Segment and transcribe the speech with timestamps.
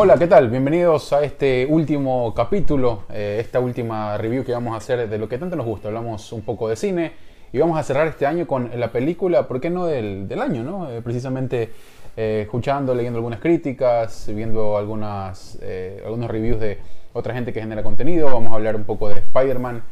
[0.00, 0.48] Hola, ¿qué tal?
[0.48, 5.28] Bienvenidos a este último capítulo, eh, esta última review que vamos a hacer de lo
[5.28, 5.88] que tanto nos gusta.
[5.88, 7.14] Hablamos un poco de cine
[7.52, 10.62] y vamos a cerrar este año con la película, ¿por qué no del, del año?
[10.62, 10.88] ¿no?
[10.88, 11.72] Eh, precisamente
[12.16, 16.78] eh, escuchando, leyendo algunas críticas, viendo algunas, eh, algunos reviews de
[17.12, 18.26] otra gente que genera contenido.
[18.26, 19.82] Vamos a hablar un poco de Spider-Man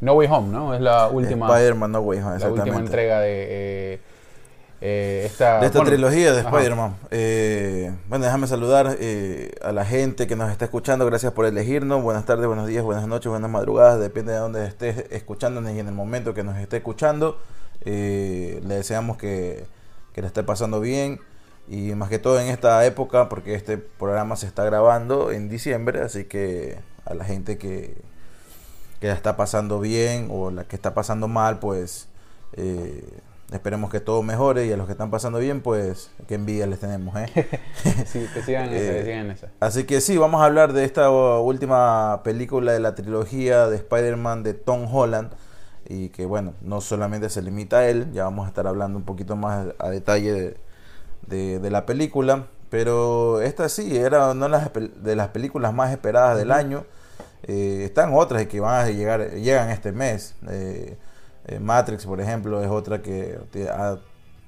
[0.00, 0.74] No Way Home, ¿no?
[0.74, 1.46] Es la última,
[1.86, 4.00] No Way Home, la última entrega de
[4.84, 6.40] eh, esta, de esta bueno, trilogía de.
[6.40, 6.96] Spider-Man.
[7.12, 11.06] Eh, bueno, déjame saludar eh, a la gente que nos está escuchando.
[11.06, 12.02] Gracias por elegirnos.
[12.02, 14.00] Buenas tardes, buenos días, buenas noches, buenas madrugadas.
[14.00, 17.38] Depende de dónde estés escuchándonos y en el momento que nos esté escuchando.
[17.84, 19.64] Eh, le deseamos que,
[20.14, 21.20] que le esté pasando bien.
[21.68, 26.00] Y más que todo en esta época, porque este programa se está grabando en diciembre.
[26.00, 27.96] Así que a la gente que,
[29.00, 32.08] que la está pasando bien o la que está pasando mal, pues...
[32.54, 33.04] eh,
[33.52, 36.80] Esperemos que todo mejore y a los que están pasando bien, pues qué envidia les
[36.80, 37.14] tenemos.
[37.16, 37.26] ¿eh?
[38.06, 39.48] Sí, que sigan en esa, que Eh, sigan en esa.
[39.60, 43.76] Así que sí, vamos a hablar de esta uh, última película de la trilogía de
[43.76, 45.30] Spider-Man de Tom Holland.
[45.88, 49.04] Y que bueno, no solamente se limita a él, ya vamos a estar hablando un
[49.04, 50.56] poquito más a detalle de,
[51.26, 52.46] de- de la película.
[52.70, 56.84] Pero esta sí, era una de las, pel- de las películas más esperadas del año.
[57.42, 60.36] Eh, están otras que van a llegar, llegan este mes.
[60.48, 60.96] Eh,
[61.46, 63.38] eh, Matrix, por ejemplo, es otra que
[63.70, 63.98] ha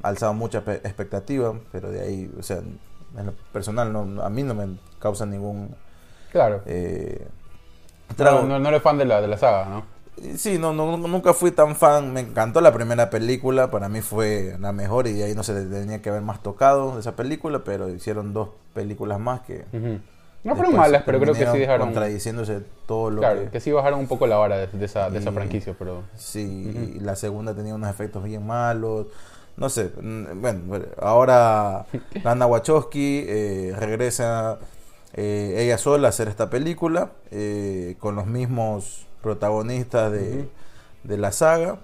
[0.02, 4.42] alzado mucha pe- expectativa, pero de ahí, o sea, en lo personal, no, a mí
[4.42, 5.74] no me causa ningún
[6.32, 6.62] Claro.
[6.66, 7.26] eh,
[8.10, 8.42] No, trago.
[8.42, 9.84] no, no eres fan de la, de la saga, ¿no?
[10.16, 14.00] Y Sí, no, no, nunca fui tan fan, me encantó la primera película, para mí
[14.00, 17.16] fue la mejor y de ahí no se tenía que haber más tocado de esa
[17.16, 19.64] película, pero hicieron dos películas más que...
[20.44, 21.88] No fueron malas, pero creo que sí dejaron.
[21.88, 23.50] Contradiciéndose todo lo Claro, que...
[23.50, 26.02] que sí bajaron un poco la vara de, de esa, de esa Y- franquicia, pero.
[26.16, 29.06] Sí, y la segunda tenía unos efectos bien malos.
[29.56, 31.86] No sé, mm, bueno, ahora
[32.24, 34.58] Lana Wachowski eh, regresa
[35.14, 40.48] eh, ella sola a hacer esta película eh, con los mismos protagonistas de,
[41.04, 41.78] de la saga.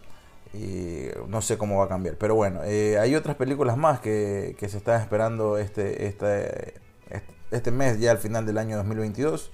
[0.53, 2.17] Y no sé cómo va a cambiar.
[2.17, 6.75] Pero bueno, eh, hay otras películas más que, que se están esperando este, este,
[7.09, 7.33] este
[7.73, 9.51] mes, ya al final del año 2022.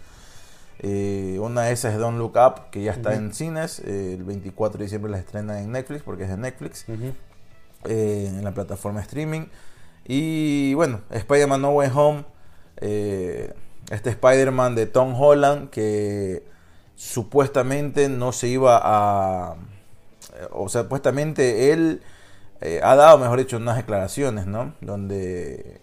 [0.81, 3.81] Eh, una de esas es Don't Look Up, que ya está en cines.
[3.81, 6.85] eh, el 24 de diciembre la estrena en Netflix, porque es de Netflix,
[7.85, 9.47] eh, en la plataforma streaming.
[10.05, 12.25] Y bueno, Spider-Man No Way Home.
[12.79, 13.55] eh,
[13.91, 16.45] este Spider-Man de Tom Holland, que
[16.97, 19.55] supuestamente no se iba a.
[20.35, 22.03] eh, O sea, supuestamente él
[22.83, 24.75] ha dado, mejor dicho, unas declaraciones, ¿no?
[24.81, 25.81] Donde.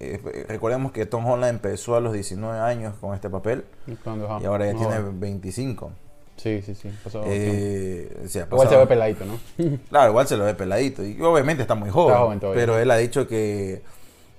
[0.00, 3.64] Eh, recordemos que Tom Holland empezó a los 19 años con este papel
[4.04, 5.20] Cuando, ajá, y ahora ya tiene joven.
[5.20, 5.92] 25.
[6.36, 6.90] Sí, sí, sí.
[7.02, 7.22] pasó.
[7.26, 9.38] Eh, o sea, Igual se ve peladito, ¿no?
[9.88, 11.02] Claro, igual se lo ve peladito.
[11.02, 12.12] Y obviamente está muy joven.
[12.12, 12.62] Está joven todavía.
[12.62, 13.82] pero él ha dicho que,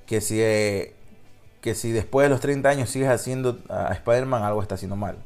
[0.06, 0.94] que, si, eh,
[1.62, 5.18] que si después de los 30 años sigues haciendo a Spider-Man, algo está haciendo mal.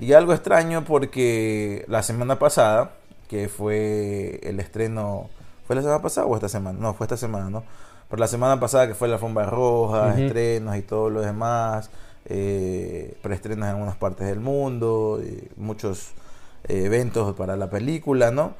[0.00, 2.92] Y algo extraño porque la semana pasada,
[3.28, 5.30] que fue el estreno.
[5.66, 6.78] ¿Fue la semana pasada o esta semana?
[6.78, 7.64] No, fue esta semana, ¿no?
[8.08, 10.22] Pero la semana pasada que fue la alfombra roja, Ujú.
[10.22, 11.90] estrenos y todo lo demás,
[12.26, 16.12] eh, preestrenos en algunas partes del mundo, y muchos
[16.68, 18.54] eh, eventos para la película, ¿no?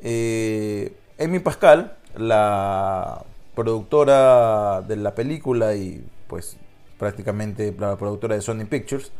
[0.00, 3.22] Eh, Amy Pascal, la
[3.54, 6.56] productora de la película y pues
[6.98, 9.12] prácticamente la productora de Sony Pictures,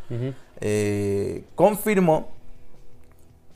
[0.61, 2.36] eh, confirmó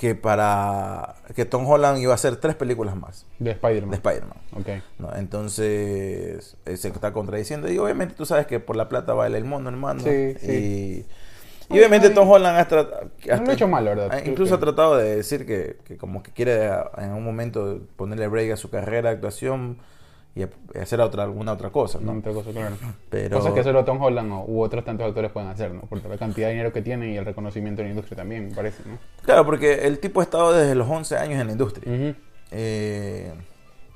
[0.01, 3.91] que para que Tom Holland iba a hacer tres películas más De Spider-Man.
[3.91, 4.39] de Spider-Man.
[4.59, 4.69] Ok.
[4.99, 5.15] ¿no?
[5.15, 9.45] Entonces eh, se está contradiciendo y obviamente tú sabes que por la plata vale el
[9.45, 10.01] mundo, hermano.
[10.01, 11.07] Sí, sí.
[11.69, 13.11] Y, y obviamente Tom Holland ha tratado...
[13.27, 14.09] No lo ha hecho mal, verdad.
[14.11, 17.81] Ah, Incluso ha tratado de decir que, que como que quiere a- en un momento
[17.97, 19.77] ponerle break a su carrera de actuación
[20.35, 20.45] y
[20.79, 22.77] hacer otra, alguna otra cosa, No, otra cosa, claro.
[23.11, 25.81] Pero Cosas que solo Tom Holland o, u otros tantos actores pueden hacer, ¿no?
[25.83, 28.55] Por la cantidad de dinero que tienen y el reconocimiento en la industria también, me
[28.55, 28.99] parece, ¿no?
[29.25, 32.15] claro, porque el tipo ha estado desde los 11 años en la industria.
[32.53, 33.33] Eh,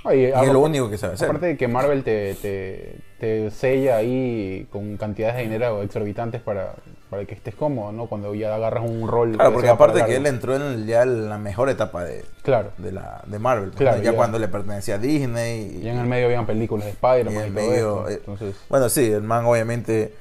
[0.04, 1.28] Oye, y es aparte- lo único que sabe hacer.
[1.28, 6.74] Aparte de que Marvel te, te, te sella ahí con cantidades de dinero exorbitantes para,
[7.10, 8.06] para que estés cómodo, ¿no?
[8.06, 9.32] Cuando ya agarras un rol.
[9.34, 12.70] Claro, que porque aparte que él entró en ya la mejor etapa de, Claro.
[12.78, 13.68] de, la, de Marvel.
[13.70, 14.16] pues, Claro, ya, ya.
[14.16, 15.78] cuando le pertenecía a Disney.
[15.80, 17.98] y- Y en el medio habían películas de Spider-Man Y y, en el todo medio,
[18.08, 20.14] esto, eh, Entonces, Bueno, sí, el man obviamente...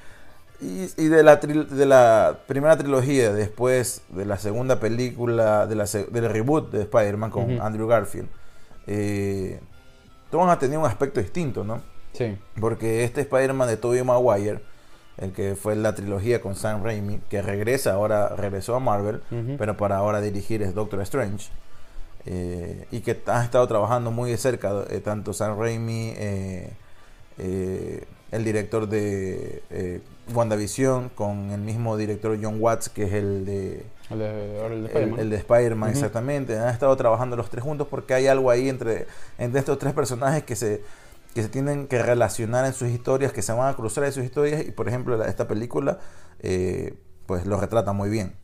[0.61, 5.75] Y, y de, la tri- de la primera trilogía, después de la segunda película, de
[5.75, 7.59] la, del reboot de Spider-Man con.
[7.59, 8.29] Andrew Garfield,
[8.87, 9.59] eh,
[10.31, 11.81] todos han tenido un aspecto distinto, ¿no?
[12.13, 12.37] sí.
[12.61, 14.59] Porque este Spider-Man de Tobey Maguire,
[15.17, 19.21] el que fue la trilogía con Sam Raimi, que regresa ahora, regresó a Marvel,
[19.57, 21.49] pero para ahora dirigir es Doctor Strange.
[22.25, 26.69] eh, y que han estado trabajando muy de cerca, eh, tanto Sam Raimi, eh,
[27.37, 30.01] eh, el director de eh,
[30.33, 35.35] WandaVision con el mismo director John Watts, que es el de El de, el de
[35.37, 35.89] Spider-Man.
[35.89, 36.57] el exactamente.
[36.57, 39.05] Han estado trabajando los tres juntos porque hay algo ahí entre,
[39.37, 40.81] entre estos tres personajes que se,
[41.33, 44.23] que se tienen que relacionar en sus historias, que se van a cruzar en sus
[44.23, 44.65] historias.
[44.65, 45.99] Y por ejemplo, esta película,
[46.39, 48.35] eh, pues lo retrata muy bien.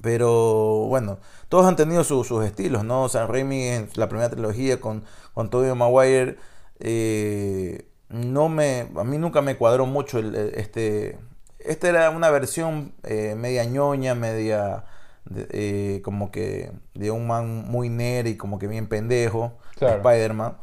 [0.00, 1.18] Pero bueno,
[1.48, 3.08] todos han tenido su- sus estilos, ¿no?
[3.08, 5.04] Sam Raimi en la primera trilogía con,
[5.34, 6.36] con Tobey Maguire.
[6.80, 11.18] eh, no me, a mí nunca me cuadró mucho el, este.
[11.58, 14.84] Esta era una versión eh, media ñoña, media
[15.26, 19.78] de- eh, como que de un man muy nerd y como que bien pendejo, de
[19.80, 19.96] Claro.
[19.96, 20.56] Spider-Man.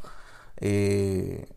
[0.62, 1.48] Eh,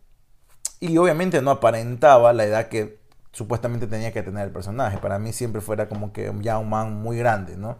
[0.80, 2.98] y obviamente no aparentaba la edad que
[3.32, 4.98] supuestamente tenía que tener el personaje.
[4.98, 7.76] Para mí siempre fuera como que ya un man muy grande, ¿no?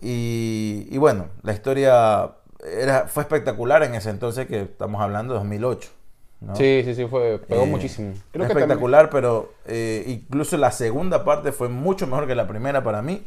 [0.00, 2.32] Y, y bueno, la historia
[2.78, 5.90] era, fue espectacular en ese entonces que estamos hablando de 2008.
[6.40, 6.56] ¿no?
[6.56, 8.12] Sí, sí, sí, fue, pegó Eh, muchísimo.
[8.12, 12.34] Creo Fue que también- espectacular, pero eh, incluso la segunda parte fue mucho mejor que
[12.34, 13.24] la primera para mí.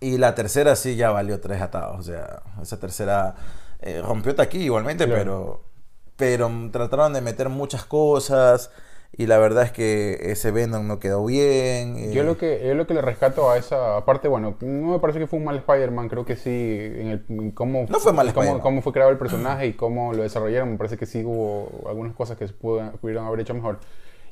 [0.00, 1.98] Y la tercera sí ya valió tres atados.
[2.00, 3.36] O sea, esa tercera
[3.84, 5.20] eh, rompió taquilla igualmente, Claro.
[6.16, 8.70] pero, pero trataron de meter muchas cosas.
[9.16, 11.96] Y la verdad es que ese Venom no quedó bien.
[11.96, 14.98] eh, Yo lo que yo lo que le rescato a esa parte, bueno, no me
[14.98, 18.12] parece que fue un mal Spider-Man, creo que sí, en, el, en cómo, No fue
[18.12, 21.22] mal cómo, cómo fue creado el personaje y cómo lo desarrollaron, me parece que sí
[21.24, 23.78] hubo algunas cosas que se pudo- pudieron haber hecho mejor.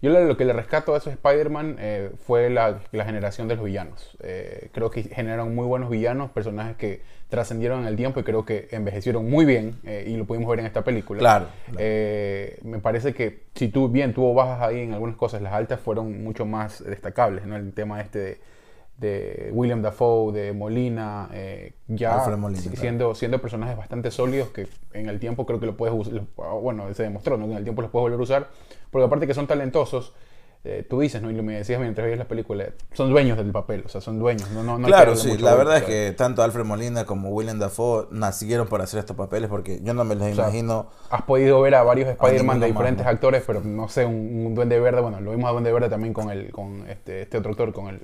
[0.02, 3.54] Yo lo, lo que le rescato a esos Spider-Man eh, fue la, la generación de
[3.54, 4.16] los villanos.
[4.20, 8.44] Eh, creo que generaron muy buenos villanos, personajes que trascendieron en el tiempo y creo
[8.44, 11.20] que envejecieron muy bien eh, y lo pudimos ver en esta película.
[11.20, 11.78] Claro, claro.
[11.78, 15.81] Eh, me parece que si tú bien tuvo bajas ahí en algunas cosas, las altas
[15.81, 17.56] fueron mucho más destacables, ¿no?
[17.56, 18.40] El tema este de,
[19.02, 22.81] de William Dafoe, de Molina, eh, ya Alfred Molina, claro.
[22.81, 26.22] siendo, siendo personajes bastante sólidos que en el tiempo creo que lo puedes usar,
[26.62, 27.46] bueno, se demostró, ¿no?
[27.46, 28.49] En el tiempo los puedes volver a usar,
[28.93, 30.14] porque aparte que son talentosos,
[30.62, 31.32] eh, tú dices, ¿no?
[31.32, 34.20] Y lo me decías mientras veías la película, son dueños del papel, o sea, son
[34.20, 37.58] dueños, no, no, no claro, sí, la verdad es que tanto Alfred Molina como Willem
[37.58, 40.90] Dafoe nacieron para hacer estos papeles porque yo no me los O sea, imagino.
[41.10, 44.55] Has podido ver a varios Spider-Man de más, diferentes actores, pero no sé, un, un
[44.55, 47.50] Duende Verde, bueno, lo vimos a Duende Verde también con el con este, este otro
[47.50, 48.00] actor, con el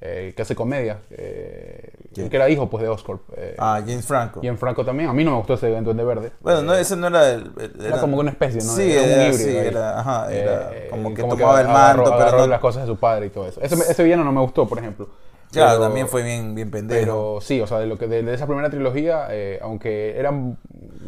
[0.00, 3.16] eh, que hace comedia, eh, que era hijo pues de Oscar.
[3.36, 4.40] eh, Ah, James Franco.
[4.42, 6.32] en Franco también, a mí no me gustó ese Duende Verde.
[6.40, 7.50] Bueno, no, ese no era el.
[7.58, 8.72] el- Era como una especie, ¿no?
[8.74, 11.66] Sí, Era un era, híbrido sí, era, ajá, era Eh, como que como tomaba el
[11.66, 11.72] agarró-
[12.02, 12.46] manto, agarró pero no.
[12.48, 13.60] las cosas de su padre y todo eso.
[13.60, 15.08] Ese, ese villano no me gustó, por ejemplo.
[15.50, 17.00] Claro, Pero- también fue bien, bien pendejo.
[17.00, 20.30] Pero sí, o sea, de, lo que, de, de esa primera trilogía, eh, aunque era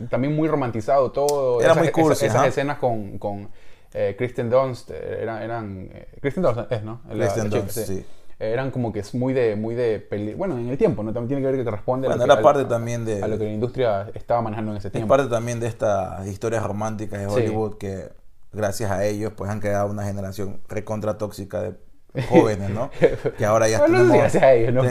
[0.08, 3.50] también muy romantizado todo, Era esas, muy cursi, esas- esas escenas con, con
[3.92, 7.00] eh, Kristen Dunst, eh, eran, eran eh, Kristen Dunst es, ¿no?
[7.08, 8.06] La- Kristen la chica, Dunst, sí.
[8.40, 11.12] Eran como que es muy de, muy de peli- bueno, en el tiempo, ¿no?
[11.12, 13.22] También tiene que ver que responde Bueno, a, lo era que, parte a- también de-
[13.22, 15.08] a lo que la industria estaba manejando en ese Es tiempo.
[15.14, 17.34] parte también de estas historias románticas de Sí.
[17.34, 18.08] Hollywood que
[18.52, 21.75] gracias a ellos pues han creado una generación recontra tóxica de
[22.31, 22.90] jóvenes, ¿no?
[23.38, 24.16] Que ahora ya Bueno, tenemos...
[24.16, 24.82] gracias a ellos, ¿no?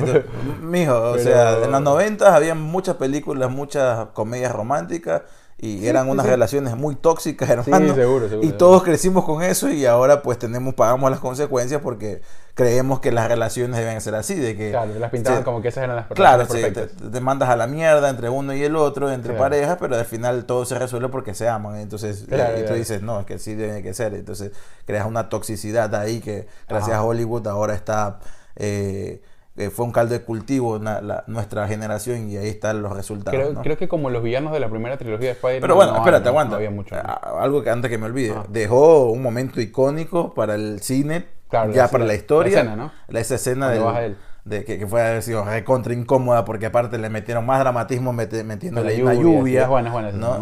[0.62, 5.24] Mijo, o sea, en los 90 había muchas películas, muchas comedias románticas
[5.62, 6.32] y eran unas sí.
[6.32, 7.94] relaciones muy tóxicas, hermano.
[7.94, 8.48] seguro, seguro.
[8.48, 12.22] Y todos crecimos con eso y ahora pues tenemos pagamos las consecuencias porque
[12.54, 15.44] creemos que las relaciones deben ser así, de que Claro, las pintaban Sí.
[15.46, 18.54] como que esas eran las Claro, sí, te, te mandas a la mierda entre uno
[18.54, 19.44] y el otro, entre Claro.
[19.50, 21.76] parejas, pero al final todo se resuelve porque se aman.
[21.78, 22.76] Entonces, Claro, y tú claro.
[22.76, 24.14] dices, no, es que sí debe que ser.
[24.14, 24.52] Entonces,
[24.86, 27.00] creas una toxicidad ahí que, gracias Ajá.
[27.00, 28.20] a Hollywood, ahora está.
[28.56, 29.22] eh,
[29.60, 33.38] eh, fue un caldo de cultivo la- nuestra generación y ahí están los resultados.
[33.38, 33.62] Creo, ¿no?
[33.62, 35.62] creo que como los villanos de la primera trilogía de Spider-Man.
[35.62, 36.56] Pero bueno, no espérate, no- aguanta.
[36.56, 36.96] Había mucho.
[36.96, 38.34] A- Algo que antes que me olvide.
[38.38, 38.46] Ah.
[38.48, 42.58] Dejó un momento icónico para el cine, Claro, ya la- para la la historia.
[42.60, 42.92] escena, ¿no?
[43.10, 43.74] La- esa escena
[44.06, 44.18] él.
[44.46, 48.44] De que, que fue haber sido recontra incómoda porque aparte le metieron más dramatismo meti-
[48.44, 49.68] metiéndole ahí una lluvia.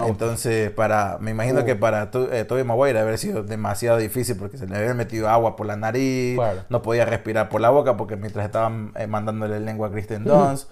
[0.08, 1.66] Entonces, para, me imagino Uh.
[1.66, 5.28] que para to, eh, Tobey Maguire haber sido demasiado difícil porque se le había metido
[5.30, 6.64] agua por la nariz, Claro.
[6.70, 10.70] no podía respirar por la boca porque mientras estaban eh, mandándole lengua a Kristen Dunst.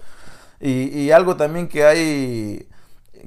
[0.60, 2.68] y, y algo también que hay,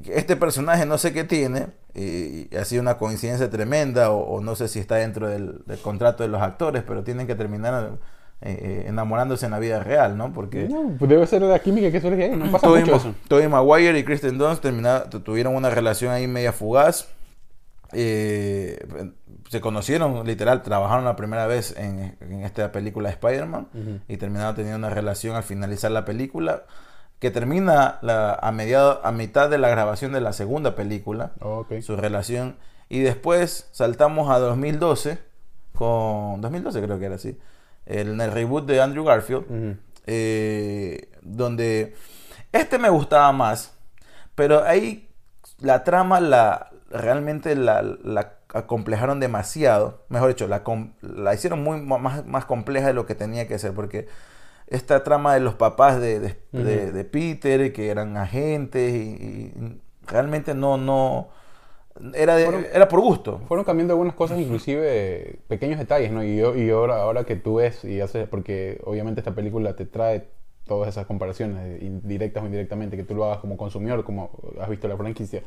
[0.05, 4.41] este personaje no sé qué tiene, y, y ha sido una coincidencia tremenda, o, o
[4.41, 7.91] no sé si está dentro del, del contrato de los actores, pero tienen que terminar
[8.41, 10.31] eh, eh, enamorándose en la vida real, ¿no?
[10.33, 13.13] Porque No, pues debe ser la química que surge ahí, no pasa Tobey mucho eso.
[13.27, 14.63] Tobey Maguire y Kristen Dunst
[15.25, 17.09] tuvieron una relación ahí media fugaz.
[17.91, 18.79] Eh,
[19.49, 23.67] se conocieron, literal, trabajaron la primera vez en, en esta película de Spider-Man
[24.07, 26.63] y terminaron teniendo una relación al finalizar la película
[27.17, 31.81] que termina la- a, mediado, a mitad de la grabación de la segunda película, Ok.
[31.81, 32.57] su relación.
[32.89, 35.17] Y después saltamos a 2012,
[35.73, 37.37] con 2012 creo que era así,
[37.89, 41.95] el, el reboot de Andrew Garfield, eh, donde
[42.51, 43.73] este me gustaba más,
[44.35, 45.09] pero ahí
[45.59, 50.63] la trama la realmente la, la acomplejaron demasiado, mejor dicho, la,
[51.01, 54.07] la hicieron muy más, más compleja de lo que tenía que ser, porque
[54.67, 56.93] esta trama de los papás de, de, de- Ujú.
[56.95, 58.97] de Peter, que eran agentes, y,
[59.53, 61.29] y realmente no, no,
[62.13, 63.41] era, de- Fueron- era por gusto.
[63.47, 66.23] Fueron cambiando algunas cosas, inclusive eh, pequeños detalles, ¿no?
[66.23, 69.85] Y, yo, y ahora, ahora que tú ves y haces, porque obviamente esta película te
[69.85, 70.27] trae
[70.65, 74.29] todas esas comparaciones, eh, indirectas o indirectamente, que tú lo hagas como consumidor, como
[74.61, 75.41] has visto la franquicia.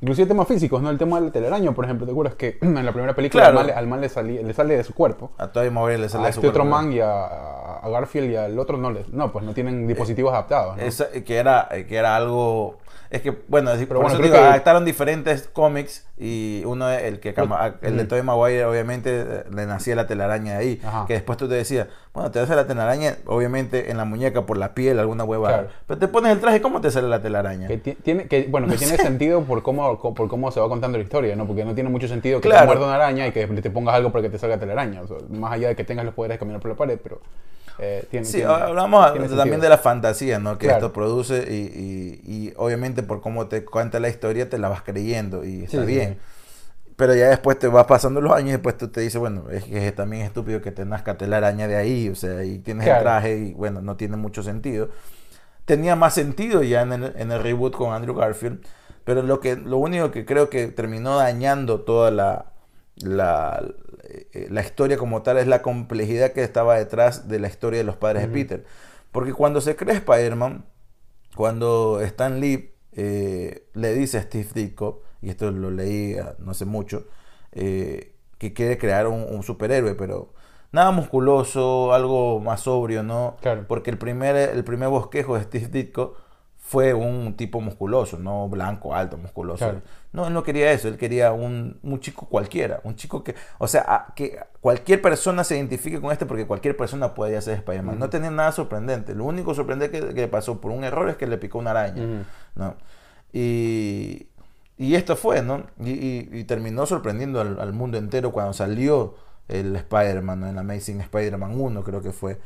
[0.00, 0.90] Inclusive temas físicos, ¿no?
[0.90, 3.58] El tema del telaraño, por ejemplo, ¿te acuerdas que en la primera película Claro.
[3.60, 5.30] al man, le- al man le, salí- le sale de su cuerpo?
[5.38, 6.76] A Tobey Maguire le sale A de su este otro cuerpo.
[6.76, 10.32] man y a, a Garfield y al otro no les, no, pues no tienen dispositivos
[10.32, 10.82] adaptados, ¿no?
[10.82, 12.78] Esa- que era que era algo
[13.12, 17.20] es que bueno es- por bueno, eso digo, que- adaptaron diferentes cómics y uno el
[17.20, 18.08] que cama- el de Ujú.
[18.08, 21.04] Tobey Maguire obviamente le nacía la telaraña ahí Ajá.
[21.06, 24.56] que después tú te decías bueno te hace la telaraña obviamente en la muñeca por
[24.56, 25.68] la piel alguna hueva Claro.
[25.86, 28.66] pero te pones el traje cómo te sale la telaraña Que ti- tiene, que, bueno,
[28.68, 31.46] que tiene sentido por cómo, por cómo se va contando la historia, ¿no?
[31.46, 32.62] Porque no tiene mucho sentido que Claro.
[32.62, 35.02] te muerda una araña y que te pongas algo para que te salga telaraña.
[35.02, 37.20] O sea, más allá de que tengas los poderes de caminar por la pared, pero
[37.78, 40.58] eh, tiene, Sí, tiene- hablamos tiene también de la fantasía, ¿no?
[40.58, 40.78] Que Claro.
[40.86, 44.82] esto produce y, y- y obviamente por cómo te cuenta la historia te la vas
[44.82, 46.18] creyendo y está Sí, sí, bien.
[46.96, 49.64] Pero ya después te vas pasando los años y después tú te dices, bueno, es
[49.64, 53.00] que es también estúpido que te nazca telaraña de ahí, o sea, y tienes Claro.
[53.00, 54.90] el traje y bueno, no tiene mucho sentido.
[55.64, 58.64] Tenía más sentido ya en el, en el reboot con Andrew Garfield,
[59.04, 62.51] pero lo, que, lo único que creo que terminó dañando toda la,
[62.96, 63.62] la,
[64.04, 67.84] eh, la historia como tal es la complejidad que estaba detrás de la historia de
[67.84, 68.64] los padres de Peter.
[69.10, 70.64] Porque cuando se crea Spider-Man,
[71.34, 76.50] cuando Stan Lee eh, le dice a Steve Ditko, y esto lo leí ah, no
[76.50, 77.06] hace mucho,
[77.52, 80.32] eh, que quiere crear un, un superhéroe, pero
[80.72, 83.36] nada musculoso, algo más sobrio, ¿no?
[83.40, 83.66] Claro.
[83.68, 86.16] Porque el primer, el primer bosquejo de Steve Ditko
[86.72, 89.64] fue un tipo musculoso, no blanco, alto, musculoso.
[89.66, 89.82] Claro.
[90.12, 93.68] No, él no quería eso, él quería un, un chico cualquiera, un chico que, o
[93.68, 97.98] sea, a- que cualquier persona se identifique con este porque cualquier persona podía ser Spider-Man.
[97.98, 101.26] No tenía nada sorprendente, lo único sorprendente que, que pasó por un error es que
[101.26, 102.02] le picó una araña.
[102.54, 102.74] ¿no?
[103.32, 104.28] Y,
[104.78, 105.64] y esto fue, ¿no?
[105.80, 109.14] Y, y- y terminó sorprendiendo al, al mundo entero cuando salió
[109.48, 110.48] el Spider-Man, ¿no?
[110.48, 112.38] El Amazing Spider-Man 1 creo que fue.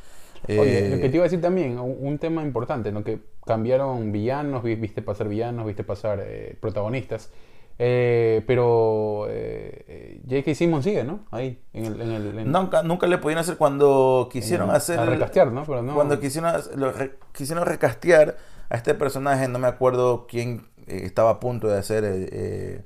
[0.47, 3.03] Oye, Eh, lo que te iba a decir también, un, un tema importante, ¿no?
[3.03, 7.31] Que cambiaron villanos, vi- viste pasar villanos, viste pasar eh, protagonistas.
[7.79, 10.55] Eh, pero eh, eh, J.K.
[10.55, 11.25] Simmons sigue, ¿no?
[11.29, 12.01] Ahí, en el...
[12.01, 14.99] En el en- Nunca, nunca le pudieron hacer cuando quisieron en- hacer...
[14.99, 15.63] A recastear, ¿no?
[15.63, 15.93] Pero no...
[15.93, 18.35] Cuando quisieron, hacer- lo re- quisieron recastear
[18.69, 22.81] a este personaje, no me acuerdo quién eh, estaba a punto de hacer eh, eh,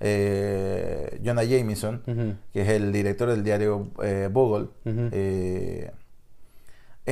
[0.00, 2.02] eh, Jonah Jameson,
[2.52, 4.68] que es el director del diario eh, Bogle.
[4.84, 5.90] Eh,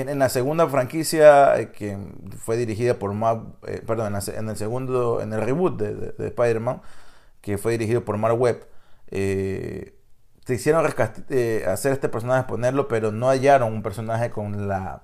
[0.00, 1.98] en, la segunda franquicia eh, que
[2.38, 5.94] fue dirigida por Mark, eh, perdón, en, la en el segundo, en el reboot de,
[5.94, 6.80] de- de Spider-Man,
[7.40, 8.66] que fue dirigido por Mark Webb,
[9.10, 9.94] eh,
[10.46, 10.86] se hicieron
[11.30, 15.02] eh, hacer este personaje, ponerlo, pero no hallaron un personaje con la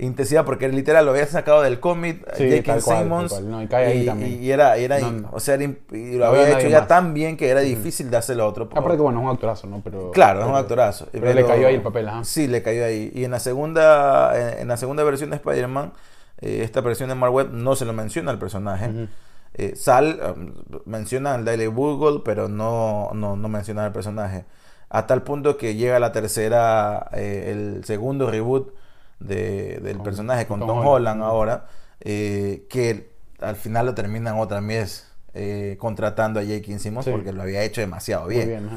[0.00, 2.80] intensidad, porque literal lo había sacado del cómic, Sí, J.K.
[2.80, 3.50] Simmons, tal cual.
[3.50, 6.78] No, y era, era- No, o sea, era imp- y lo había había hecho ya
[6.80, 6.88] más.
[6.88, 8.64] tan bien que era difícil de hacerlo a otro.
[8.64, 9.80] Aparte que, bueno, es un actorazo, ¿no?
[9.84, 11.06] Pero, Claro, es un actorazo.
[11.12, 12.24] Pero, le cayó ahí el papel, ajá.
[12.24, 13.10] Sí, le cayó ahí.
[13.14, 15.92] Y en la segunda, en, en la segunda versión de Spider-Man,
[16.40, 19.08] eh, esta versión de Mark Webb no se lo menciona al personaje.
[19.54, 20.52] Eh, Sal um,
[20.86, 24.44] menciona al Daily Bugle, pero no, no, no menciona al personaje.
[24.88, 28.72] A tal punto que llega la tercera, eh, el segundo reboot
[29.20, 31.22] de- del Con- personaje con con Tom Holland Holland.
[31.22, 31.66] ahora,
[32.00, 33.10] eh, que
[33.40, 36.80] al final lo terminan otra vez eh, contratando a J.K.
[36.80, 37.12] Simmons Sí.
[37.12, 38.68] porque lo había hecho demasiado bien.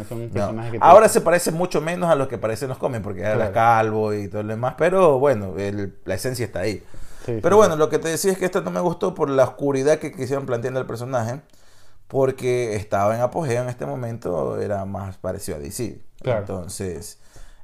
[0.82, 4.14] Ahora se parece mucho menos a lo que parece en los cómics, porque era calvo
[4.14, 6.84] y todo lo demás, pero bueno, el- la esencia está ahí.
[7.26, 9.30] Sí, Pero sí, bueno, lo que te decía es que esto no me gustó por
[9.32, 11.40] la oscuridad que quisieron plantear el personaje,
[12.08, 16.00] porque estaba en apogeo en este momento, era más parecido a DC.
[16.22, 16.42] Claro.
[16.42, 17.18] Entonces,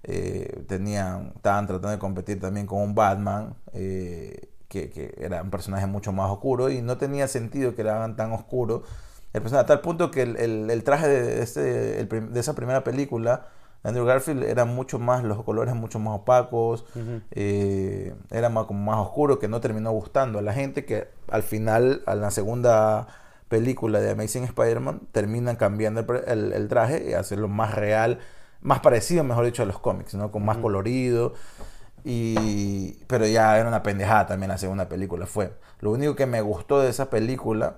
[0.03, 5.49] eh, tenían, estaban tratando de competir también con un Batman, eh, que, que era un
[5.49, 8.83] personaje mucho más oscuro, y no tenía sentido que lo hagan tan oscuro.
[9.33, 12.53] El personaje, a tal punto que el, el- el traje de, este, el de esa
[12.55, 13.47] primera película,
[13.83, 16.85] de Andrew Garfield, era mucho más, los colores mucho más opacos,
[17.31, 21.43] eh, era más, como más oscuro, que no terminó gustando a la gente, que al
[21.43, 23.07] final, a la segunda
[23.47, 28.19] película de Amazing Spider-Man, terminan cambiando el, pre- el- el traje y hacerlo más real,
[28.61, 30.31] más parecido, mejor dicho, a los cómics, ¿no?
[30.31, 31.33] Con más colorido.
[32.03, 35.53] Y, pero ya era una pendejada también la segunda película fue.
[35.81, 37.77] Lo único que me gustó de esa película,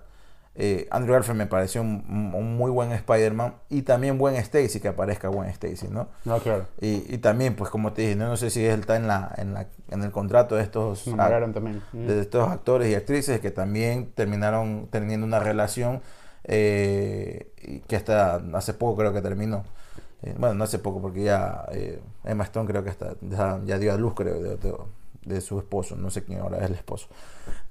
[0.54, 4.90] eh, Andrew Garfield me pareció un, un- muy buen Spider-Man y también buen Stacy, que
[4.90, 6.10] aparezca buen Stacy, ¿no?
[6.26, 6.68] No, claro.
[6.80, 9.34] Y, y también, pues como te dije, no, no sé si él está en, la,
[9.38, 11.82] en, la, en el contrato de estos, también.
[12.08, 16.02] De estos actores y actrices que también terminaron teniendo una relación
[16.44, 19.64] eh, que hasta hace poco creo que terminó.
[20.24, 23.80] Eh, bueno, no hace poco porque ya eh, Emma Stone creo que hasta, ya, ya
[23.80, 24.75] dio a luz creo de, de-
[25.25, 27.08] de su esposo, no sé quién ahora es el esposo.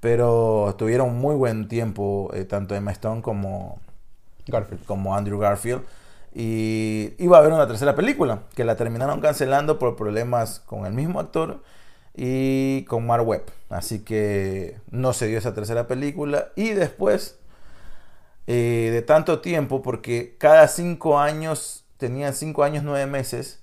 [0.01, 3.81] Pero tuvieron muy buen tiempo eh, tanto Emma Stone como,
[4.47, 4.85] Garfield.
[4.87, 5.83] como Andrew Garfield.
[6.35, 10.93] Y iba a haber una tercera película, que la terminaron cancelando por problemas con el
[10.95, 11.63] mismo actor
[12.17, 13.45] y con Mark Webb.
[13.69, 16.49] Así que no se dio esa tercera película.
[16.57, 17.39] Y después
[18.47, 23.63] eh, de tanto tiempo, porque cada cinco años, tenían cinco años, nueve meses,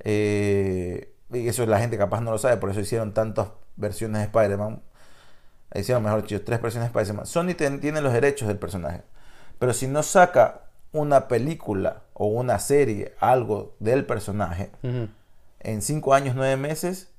[0.00, 4.24] eh, y eso la gente capaz no lo sabe, por eso hicieron tantas versiones de
[4.26, 4.82] Spider-Man.
[5.74, 7.26] Hicieron, mejor dicho, tres versiones de Spider-Man.
[7.26, 9.02] Sony ten- tiene los derechos del personaje.
[9.58, 10.62] Pero si no saca
[10.92, 14.70] una película o una serie, algo del personaje,
[15.60, 17.10] en cinco años, nueve meses,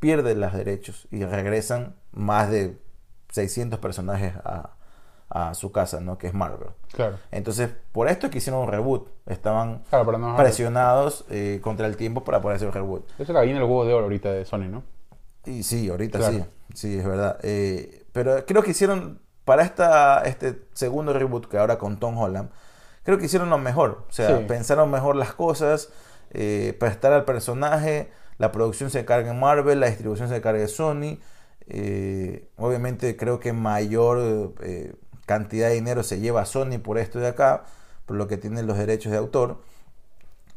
[0.00, 2.76] pierde los derechos y regresan más de
[3.30, 4.74] 600 personajes a,
[5.34, 6.18] a su casa, ¿no?
[6.18, 6.68] Que es Marvel.
[6.92, 7.16] Claro.
[7.30, 9.08] Entonces, por esto es que hicieron un reboot.
[9.26, 13.08] Estaban Claro, no presionados eh, contra el tiempo para poder hacer un reboot.
[13.14, 14.82] Eso es la gallina del huevo de oro ahorita de Sony, ¿no?
[15.46, 16.34] Y sí, ahorita Claro.
[16.34, 17.38] sí, sí, es verdad.
[17.42, 22.50] Eh, pero creo que hicieron, para esta, este segundo reboot que ahora con Tom Holland,
[23.02, 24.04] creo que hicieron lo mejor.
[24.08, 24.44] O sea, Sí.
[24.46, 25.90] pensaron mejor las cosas,
[26.32, 30.68] eh, prestar al personaje, la producción se carga en Marvel, la distribución se carga en
[30.68, 31.18] Sony.
[31.68, 34.52] Eh, obviamente creo que mayor
[35.26, 37.64] cantidad de dinero se lleva a Sony por esto de acá,
[38.06, 39.58] por lo que tienen los derechos de autor.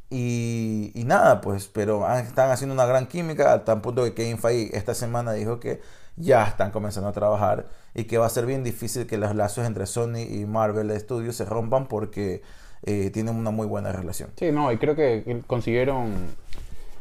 [0.09, 4.13] Y, y nada, pues, pero han- están haciendo una gran química al tal punto que
[4.13, 5.81] Kevin Feige esta semana dijo que
[6.15, 9.65] ya están comenzando a trabajar y que va a ser bien difícil que los lazos
[9.65, 12.43] entre Sony y Marvel Studios se rompan porque
[12.83, 14.29] eh, tienen una muy buena relación.
[14.37, 16.13] Sí, no, y creo que consiguieron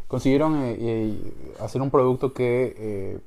[0.08, 3.18] consiguieron eh, eh, hacer un producto que eh,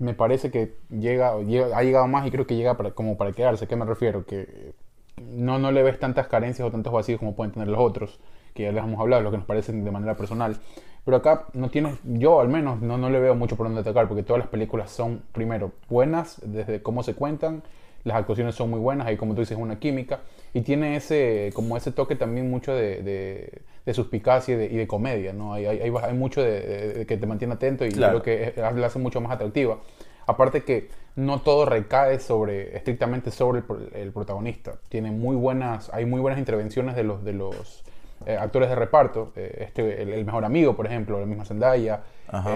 [0.00, 3.66] me parece que llega, ha llegado más y creo que llega para, como para quedarse.
[3.66, 4.24] ¿A qué me refiero?
[4.24, 4.72] Que
[5.20, 8.18] no, no le ves tantas carencias o tantos vacíos como pueden tener los otros,
[8.54, 10.56] que ya les hemos hablado, lo que nos parecen de manera personal.
[11.04, 14.08] Pero acá no tienes, yo al menos no, no le veo mucho por dónde atacar,
[14.08, 17.62] porque todas las películas son, primero, buenas desde cómo se cuentan,
[18.04, 20.20] las actuaciones son muy buenas, hay como tú dices una química,
[20.54, 24.86] y tiene ese, como ese toque también mucho de, de suspicacia y de, y de
[24.86, 25.52] comedia, ¿no?
[25.52, 28.22] Hay, hay, hay, mucho de, que te mantiene atento y Claro.
[28.22, 29.78] creo que la hace mucho más atractiva.
[30.26, 34.74] Aparte que no todo recae sobre, estrictamente sobre el, el protagonista.
[34.88, 37.82] Tiene muy buenas, hay muy buenas intervenciones de los, de los
[38.26, 39.32] eh, actores de reparto.
[39.34, 42.02] Eh, este, el, el mejor amigo, por ejemplo, la misma Zendaya.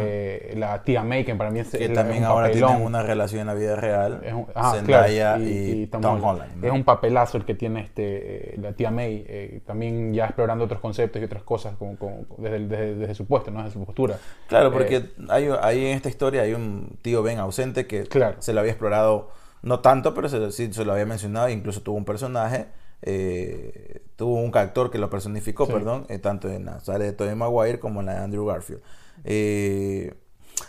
[0.02, 2.68] Eh, la tía May, que para mí es, Que también es un ahora papelón.
[2.70, 4.20] tienen una relación en la vida real.
[4.24, 6.56] Es un, ah, Zendaya claro, y, Tom, Holland.
[6.56, 6.66] ¿no?
[6.66, 10.64] Es un papelazo el que tiene este, eh, la tía May, eh, también ya explorando
[10.64, 11.96] otros conceptos y otras cosas como-
[12.38, 13.62] desde, desde, desde su puesto, ¿no?
[13.62, 14.18] desde su postura.
[14.48, 18.36] Claro, porque hay, ahí en esta historia hay un tío Ben ausente que Claro.
[18.40, 19.30] se lo había explorado,
[19.62, 22.66] no tanto, pero se, sí se lo había mencionado, incluso tuvo un personaje,
[23.02, 25.72] eh, tuvo un actor que lo personificó, Sí.
[25.72, 28.80] perdón, tanto en la saga de Tobey Maguire como en la de Andrew Garfield.
[29.24, 30.14] Eh,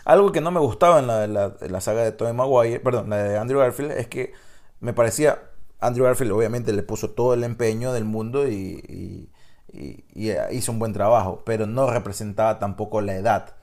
[0.04, 2.80] algo que no me gustaba en la, en la- en la saga de Tobey Maguire,
[2.80, 4.32] perdón, la de Andrew Garfield, es que
[4.80, 5.42] me parecía,
[5.80, 9.30] Andrew Garfield obviamente le puso todo el empeño del mundo y, y-
[9.72, 13.56] y- y hizo un buen trabajo, pero no representaba tampoco la edad,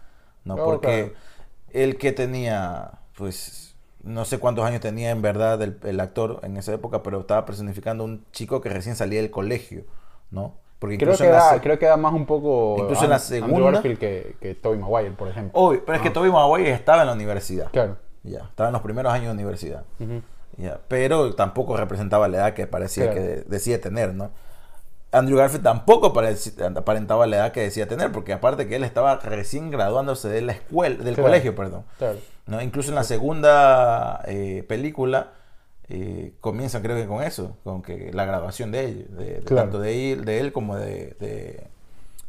[0.45, 0.61] ¿no?
[0.63, 1.13] Porque
[1.71, 6.57] el que tenía, pues, no sé cuántos años tenía en verdad el, el actor en
[6.57, 9.85] esa época, pero estaba personificando a un chico que recién salía del colegio,
[10.31, 10.55] ¿no?
[10.83, 13.97] Porque Creo que, da, creo que da más un poco Incluso en la segunda- Garfield
[13.97, 15.57] que, que Tobey Maguire, por ejemplo.
[15.57, 17.69] Obvio, pero es que Tobey Maguire estaba en la universidad.
[17.71, 17.95] Claro.
[18.23, 19.83] Ya, estaba en los primeros años de universidad.
[20.57, 23.17] Ya, pero tampoco representaba la edad que parecía Claro.
[23.21, 24.31] que de- decía tener, ¿no?
[25.13, 26.07] Andrew Garfield tampoco
[26.75, 30.51] aparentaba la edad que decía tener, porque aparte que él estaba recién graduándose de la
[30.51, 31.29] escuela, del Claro.
[31.29, 31.85] colegio, perdón.
[31.97, 32.17] Claro.
[32.47, 32.61] ¿no?
[32.61, 35.27] Incluso en la segunda eh, película
[35.89, 39.63] eh, comienzan creo que con eso, con que la graduación de él, de, Claro.
[39.63, 41.67] tanto de él, de él como de, de,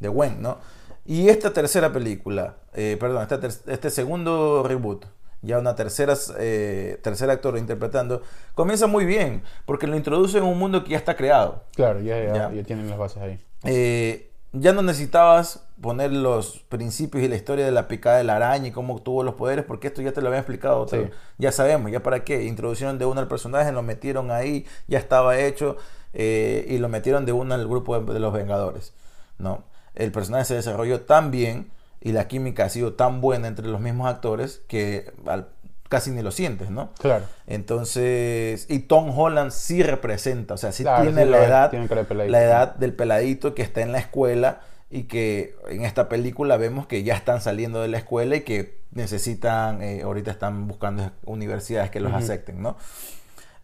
[0.00, 0.58] de Gwen, ¿no?
[1.06, 5.04] Y esta tercera película, eh, perdón, esta ter- este segundo reboot,
[5.42, 8.22] ya una tercera, eh, tercer actor interpretando,
[8.54, 11.64] comienza muy bien, porque lo introduce en un mundo que ya está creado.
[11.74, 12.52] Claro, ya, ya, Ya.
[12.52, 13.38] ya tienen las bases ahí.
[13.64, 18.37] Eh, ya no necesitabas poner los principios y la historia de la picada de la
[18.37, 20.87] araña y cómo obtuvo los poderes, porque esto ya te lo había explicado.
[20.88, 21.08] Sí.
[21.38, 22.44] Ya sabemos, ya para qué.
[22.44, 25.76] Introducieron de uno al personaje, lo metieron ahí, ya estaba hecho,
[26.12, 28.92] eh, y lo metieron de uno al grupo de, de los Vengadores.
[29.38, 29.64] ¿no?
[29.94, 33.80] El personaje se desarrolló tan bien y la química ha sido tan buena entre los
[33.80, 35.48] mismos actores que al-
[35.88, 36.90] casi ni lo sientes, ¿no?
[37.00, 37.24] Claro.
[37.46, 41.88] Entonces, y Tom Holland sí representa, o sea, sí Claro, tiene sí la edad, tiene
[42.30, 44.60] la edad del peladito que está en la escuela
[44.94, 48.78] y que en esta película vemos que ya están saliendo de la escuela y que
[48.92, 52.76] necesitan, eh, ahorita están buscando universidades que los acepten, ¿no?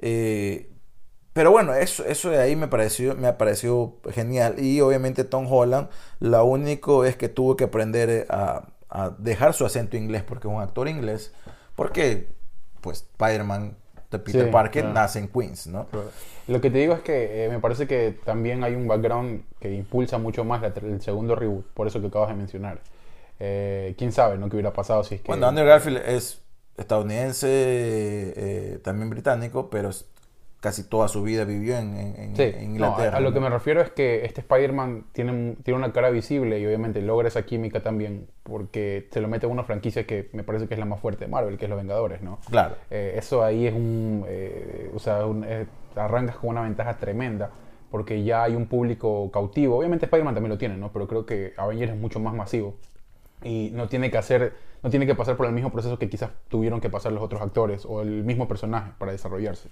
[0.00, 0.72] Eh,
[1.32, 4.56] pero bueno, eso, eso de ahí me pareció, me pareció genial.
[4.58, 5.88] Y obviamente Tom Holland,
[6.18, 10.52] lo único es que tuvo que aprender a, a dejar su acento inglés porque es
[10.52, 11.32] un actor inglés.
[11.76, 12.26] Porque,
[12.80, 13.76] pues, Spider-Man
[14.10, 14.94] de Peter Sí, Parker claro.
[14.94, 15.86] nace en Queens, ¿no?
[16.48, 19.72] Lo que te digo es que eh, me parece que también hay un background que
[19.72, 22.80] impulsa mucho más la- el segundo reboot, por eso que acabas de mencionar.
[23.38, 25.28] Eh, ¿Quién sabe no qué hubiera pasado si es que...
[25.28, 26.42] Bueno, Andrew Garfield es
[26.76, 29.90] estadounidense, eh, también británico, pero
[30.60, 33.14] casi toda su vida vivió en, en- Sí, en no, Inglaterra.
[33.14, 33.34] a, a lo ¿no?
[33.34, 37.28] que me refiero es que este Spider-Man tiene, tiene una cara visible y obviamente logra
[37.28, 40.80] esa química también porque se lo mete a una franquicia que me parece que es
[40.80, 42.38] la más fuerte de Marvel, que es Los Vengadores, ¿no?
[42.50, 42.76] Claro.
[42.90, 44.24] Eh, eso ahí es un...
[44.28, 47.50] eh, o sea, un- eh, arrancas con una ventaja tremenda
[47.90, 49.78] porque ya hay un público cautivo.
[49.78, 50.92] Obviamente Spider-Man también lo tiene, ¿no?
[50.92, 52.76] Pero creo que Avengers es mucho más masivo
[53.42, 54.52] y no tiene que hacer...
[54.82, 57.42] No tiene que pasar por el mismo proceso que quizás tuvieron que pasar los otros
[57.42, 59.68] actores o el mismo personaje para desarrollarse.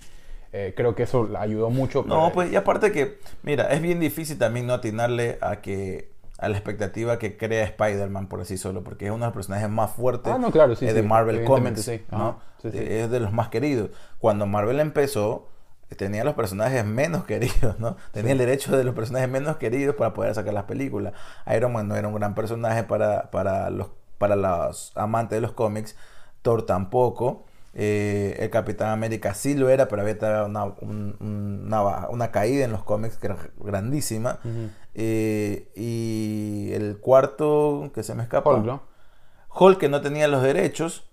[0.53, 2.05] Eh, creo que eso ayudó mucho.
[2.07, 6.11] No, para- pues y aparte que, mira, es bien difícil también no atinarle a que
[6.39, 9.69] a la expectativa que crea Spider-Man por así solo, porque es uno de los personajes
[9.69, 12.03] más fuertes Ah, no, claro, sí, eh, de sí, Marvel Comics, sí.
[12.13, 12.39] ¿no?
[12.65, 13.91] Eh, Es de los más queridos.
[14.21, 15.49] Cuando Marvel empezó,
[15.97, 17.97] tenía los personajes menos queridos, ¿no?
[18.13, 21.13] Tenía el derecho de los personajes menos queridos para poder sacar las películas.
[21.55, 25.53] Iron Man no era un gran personaje para, para, los, para los amantes de los
[25.53, 25.97] cómics,
[26.43, 27.47] Thor tampoco.
[27.81, 32.83] Eh, el Capitán América sí lo era, pero había una, un- una, caída en los
[32.83, 34.41] cómics que era grandísima.
[34.95, 38.51] Eh, y el cuarto que se me escapa.
[38.51, 38.83] Hulk, ¿no?
[39.55, 41.09] Hulk que no tenía los derechos,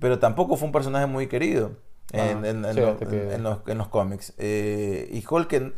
[0.00, 1.72] pero tampoco fue un personaje muy querido
[2.12, 4.34] en, Ah, en- en sí, lo- hasta que- en- los, cómics.
[4.38, 5.72] Eh, y Hulk, que-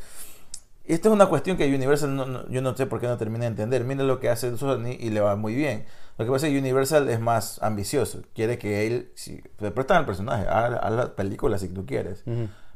[0.92, 3.40] esta es una cuestión que Universal, no- no- yo no sé por qué no termina
[3.44, 3.84] de entender.
[3.84, 5.84] Mira lo que hace Sony y le va muy bien.
[6.18, 8.22] Lo que pasa es que Universal es más ambicioso.
[8.34, 12.22] Quiere que él, si, le prestan al personaje, haz, haz la película si tú quieres.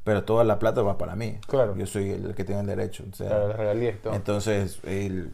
[0.05, 1.38] Pero toda la plata va para mí.
[1.46, 1.74] Claro.
[1.77, 3.05] Yo soy el que tiene el derecho.
[3.11, 4.14] o sea, Claro, las regalías y todo.
[4.14, 5.31] entonces, el-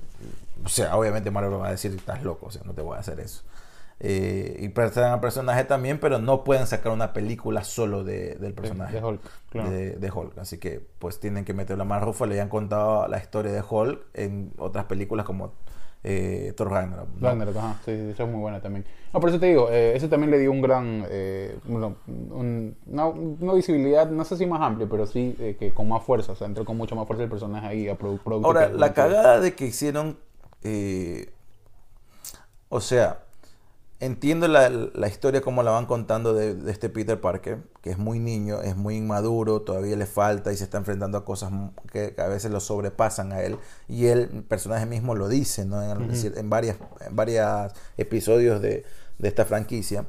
[0.65, 3.01] o sea, obviamente Marvel va a decir, estás loco, o sea, no te voy a
[3.01, 3.43] hacer eso.
[4.03, 8.55] Eh, y prestan al personaje también, pero no pueden sacar una película solo de, del
[8.55, 8.97] personaje.
[8.97, 9.71] de Hulk, claro.
[9.71, 10.39] de, de Hulk.
[10.39, 12.25] Así que, pues tienen que meter la más rufa.
[12.27, 15.53] Le han contado la historia de Hulk en otras películas como
[16.03, 17.09] eh, Thor Ragnarok.
[17.19, 17.29] ¿no?
[17.29, 18.87] Ragnarok, ajá, sí, esa es muy buena también.
[19.13, 23.07] No, por eso te digo, eh, eso también le dio un gran, eh, un- una,
[23.07, 26.47] una visibilidad, no sé si más amplia, pero sí que con más fuerza, o sea,
[26.47, 29.67] entró con mucha más fuerza el personaje ahí a producto Ahora, la cagada de que
[29.67, 30.17] hicieron.
[32.69, 33.25] o sea,
[34.01, 37.99] entiendo la, la historia como la van contando de, de este Peter Parker, que es
[37.99, 41.53] muy niño, es muy inmaduro, todavía le falta y se está enfrentando a cosas
[41.93, 43.59] que, a veces lo sobrepasan a él.
[43.89, 45.83] Y él, el personaje mismo, lo dice, ¿no?
[45.83, 48.85] En, en varias, en varios episodios de,
[49.19, 50.07] de esta franquicia.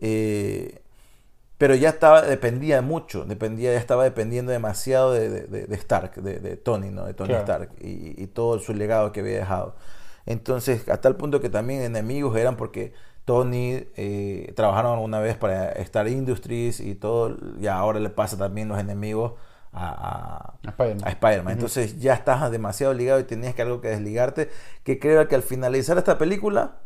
[0.00, 0.80] Eh,
[1.58, 7.04] pero ya estaba, dependía mucho, dependía, ya estaba dependiendo demasiado de, Stark, de, Tony, ¿no?
[7.04, 7.42] De Tony Claro.
[7.42, 9.74] Stark y, y todo su legado que había dejado.
[10.26, 12.92] Entonces, a tal punto que también enemigos eran porque
[13.24, 18.68] Tony eh, trabajaron alguna vez para Star Industries y todo, y ahora le pasa también
[18.68, 19.32] los enemigos
[19.72, 20.54] a, a-
[21.06, 21.54] a Spider-Man.
[21.54, 24.50] Entonces ya estás demasiado ligado y tenías que algo que desligarte,
[24.84, 26.76] que creo que al finalizar esta película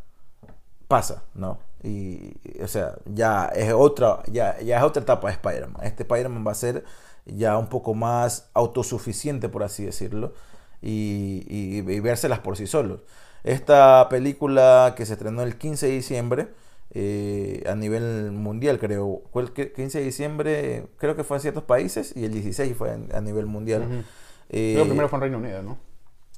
[0.88, 1.59] pasa, ¿no?
[1.83, 5.85] Y, o sea, ya es otra, ya, ya es otra etapa de Spider-Man.
[5.85, 6.85] Este Spider-Man va a ser
[7.27, 10.33] ya un poco más autosuficiente, por así decirlo,
[10.81, 13.01] y, y, y vérselas por sí solos.
[13.49, 16.49] Esta película que se estrenó el 15 de diciembre,
[16.91, 19.23] eh, a nivel mundial, creo.
[19.33, 22.77] Fue el que- 15 de diciembre, creo que fue en ciertos países, y el 16
[22.77, 24.05] fue a nivel mundial.
[24.51, 25.79] Eh, Creo que primero fue en Reino Unido, ¿no?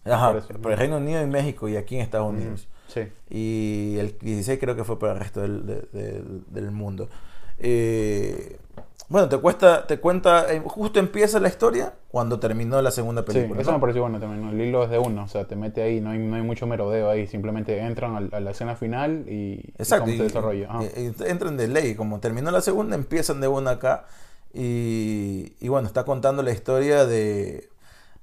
[0.05, 2.69] Ajá, pero Reino Unido y México y aquí en Estados Unidos.
[2.89, 3.03] Sí.
[3.29, 7.09] Y el 16 creo que fue para el resto del, de- del- del mundo.
[7.59, 8.57] Eh,
[9.11, 13.33] bueno, te cuesta, te cuenta, eh, justo empieza la historia cuando terminó la segunda Sí,
[13.33, 13.61] película.
[13.61, 13.77] eso ¿no?
[13.79, 14.51] me pareció bueno también, ¿no?
[14.53, 16.67] El hilo es de uno, o sea, te mete ahí, no hay, no hay mucho
[16.67, 20.05] merodeo ahí, simplemente entran a, la escena final y, y Exacto.
[20.05, 20.69] cómo y- se desarrolla.
[20.97, 24.07] Y entran de ley, como terminó la segunda, empiezan de una acá.
[24.55, 27.69] Y, y bueno, está contando la historia de,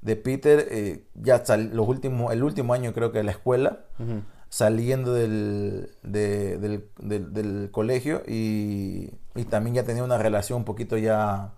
[0.02, 3.80] de Peter, eh, ya sal- los últimos, el último año creo que de la escuela.
[4.00, 4.21] Ujú.
[4.49, 10.65] Saliendo del, de- del, del- del colegio y, y también ya tenía una relación un
[10.65, 11.53] poquito ya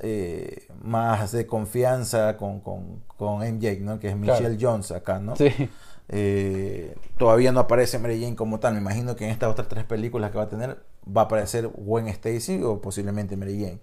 [0.00, 3.98] eh, más de confianza con, con, con MJ, ¿no?
[4.00, 4.40] que es Claro.
[4.40, 5.36] Michelle Jones acá, ¿no?
[5.36, 5.48] Sí,
[6.08, 9.84] Eh, todavía no aparece Mary Jane como tal, me imagino que en estas otras tres
[9.84, 13.78] películas que va a tener va a aparecer Gwen Stacy o posiblemente Mary Jane.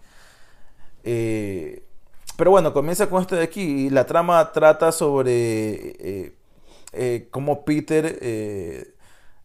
[1.04, 1.84] Eh,
[2.38, 6.34] pero bueno, comienza con esto de aquí y la trama trata sobre
[6.94, 8.94] eh, cómo Peter, eh,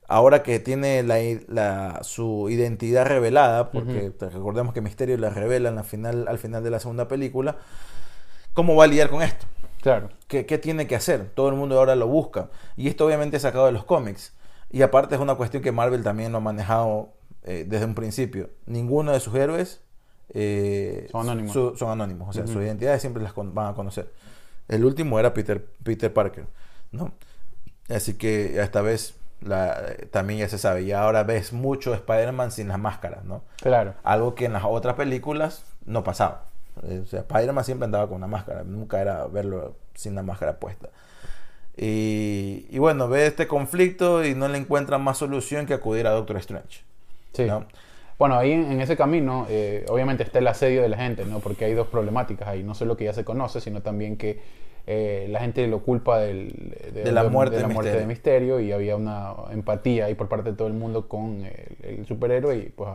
[0.09, 1.17] ahora que tiene la,
[1.49, 6.63] la- su identidad revelada, porque recordemos que Misterio la revela en la final, al final
[6.65, 7.57] de la segunda película,
[8.55, 9.47] ¿cómo va a lidiar con esto?
[9.83, 10.09] Claro.
[10.29, 11.31] ¿Qué, qué tiene que hacer?
[11.35, 12.49] Todo el mundo ahora lo busca.
[12.77, 14.33] Y esto obviamente es sacado de los cómics.
[14.71, 18.49] Y aparte es una cuestión que Marvel también lo ha manejado eh, desde un principio.
[18.67, 19.83] Ninguno de sus héroes
[20.31, 21.53] eh, Son anónimos.
[21.53, 22.31] su- son anónimos.
[22.31, 24.11] O sea, sus identidades siempre las con- van a conocer.
[24.69, 26.47] El último era Peter, Peter Parker,
[26.91, 27.13] ¿no?
[27.89, 29.79] Así que esta vez la,
[30.11, 30.83] también ya se sabe.
[30.83, 33.43] Y ahora ves mucho Spider-Man sin las máscaras, ¿no?
[33.57, 33.95] Claro.
[34.03, 36.47] Algo que en las otras películas no pasaba.
[36.83, 38.65] Eh, O sea, Spider-Man siempre andaba con una máscara.
[38.65, 40.89] Nunca era verlo sin la máscara puesta.
[41.77, 46.11] Y, y bueno, ve este conflicto y no le encuentran más solución que acudir a
[46.11, 46.85] Doctor Strange.
[47.33, 47.45] Sí.
[47.47, 47.67] ¿no?
[48.19, 51.41] Bueno, ahí en, en ese camino, eh, obviamente está el asedio de la gente, ¿no?
[51.41, 52.63] Porque hay dos problemáticas ahí.
[52.63, 54.41] No solo que ya se conoce, sino también que
[54.87, 58.01] eh, la gente lo culpa del, De la muerte de Misterio.
[58.01, 61.77] de Misterio y había una empatía ahí por parte de todo el mundo con el,
[61.99, 62.91] el superhéroe y pues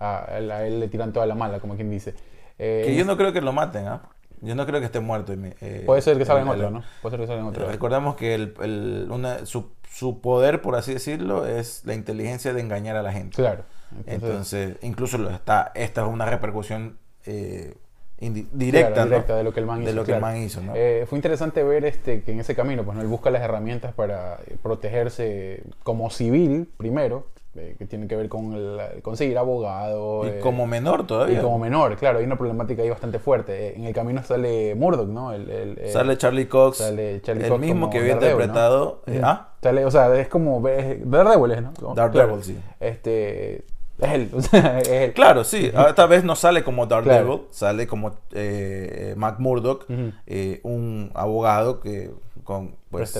[0.00, 2.14] a, a él, a él le tiran toda la mala, como quien dice.
[2.58, 4.02] Eh, Que yo no creo que lo maten, ¿ah?
[4.40, 5.32] Yo no creo que esté muerto.
[5.32, 6.82] eh, Puede ser que salga en otro, ¿no?
[7.02, 7.66] Puede ser que salga en otro.
[7.66, 12.60] Recordemos que el, el- una- su, su poder, por así decirlo, es la inteligencia de
[12.60, 13.36] engañar a la gente.
[13.36, 13.64] Claro.
[14.06, 17.74] Entonces, incluso lo está, esta es una repercusión eh,
[18.16, 19.90] Claro, directa, de lo que el man hizo.
[19.90, 20.34] De lo que el claro.
[20.34, 20.72] man hizo, ¿no?
[20.74, 23.02] Eh, fue interesante ver este, que en ese camino, pues, ¿no?
[23.02, 28.28] él busca las herramientas para eh, protegerse como civil, primero, eh, que tiene que ver
[28.28, 30.26] con el- conseguir abogado.
[30.26, 31.42] y eh, como menor y todavía.
[31.42, 33.76] como menor, claro, hay una problemática ahí bastante fuerte.
[33.76, 35.32] En el camino sale Murdoch, ¿no?
[35.32, 39.02] El, el, Sale Charlie Cox, sale Charlie el Cox mismo que había interpretado.
[39.22, 39.50] ¿ah?
[39.60, 41.72] Sale, o sea, es como es Daredevil, ¿es, ¿no?
[41.94, 42.42] Daredevil, claro.
[42.42, 42.58] sí.
[42.80, 43.64] Este,
[43.98, 45.12] es él, o sea, es él.
[45.12, 45.70] Claro, sí.
[45.88, 47.46] Esta vez no sale como Daredevil, Claro.
[47.50, 49.86] sale como eh, Mac Murdock,
[50.26, 52.10] eh, un abogado que
[52.44, 53.12] con pues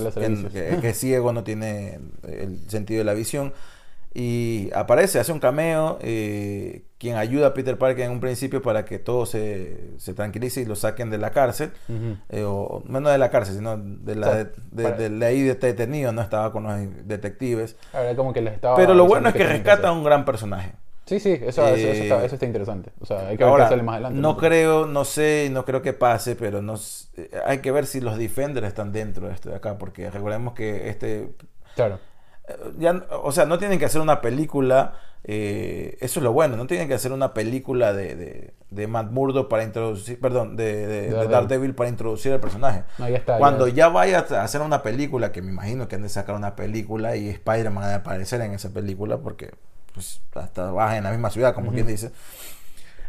[0.80, 3.52] que, ciego, no tiene el sentido de la visión.
[4.16, 8.84] Y aparece, hace un cameo, eh, quien ayuda a Peter Parker en un principio para
[8.84, 11.72] que todo se, se tranquilice y lo saquen de la cárcel.
[11.88, 12.16] Ujú.
[12.28, 15.26] eh, o no de la cárcel, sino de, la, O sea, de, para- de- de
[15.26, 17.76] ahí detenido, no estaba con los detectives.
[18.16, 20.72] Como que les estaba Pero lo bueno es que rescata a un gran personaje.
[21.06, 22.90] Sí, sí, eso, eso, eso Eh, está, eso está interesante.
[23.00, 24.18] O sea, hay que ver Ahora, qué sale más adelante.
[24.20, 26.76] no creo, no sé, no creo que pase, pero no,
[27.16, 30.54] eh, hay que ver si los defenders están dentro de esto de acá, porque recordemos
[30.54, 31.34] que este,
[31.74, 31.98] Claro.
[32.48, 36.56] Eh, ya, o sea, no tienen que hacer una película, eh, eso es lo bueno,
[36.56, 40.86] no tienen que hacer una película de, de, de Matt Murdock para introducir, perdón, de,
[40.86, 41.74] de, de Daredevil.
[41.74, 42.84] Para introducir al personaje.
[42.98, 43.38] No, ya está.
[43.38, 46.34] Cuando ya- ya vaya a hacer una película, que me imagino que han de sacar
[46.36, 49.50] una película y Spider-Man ha de aparecer en esa película, porque
[49.94, 52.10] pues hasta vas en la misma ciudad, como quien dice,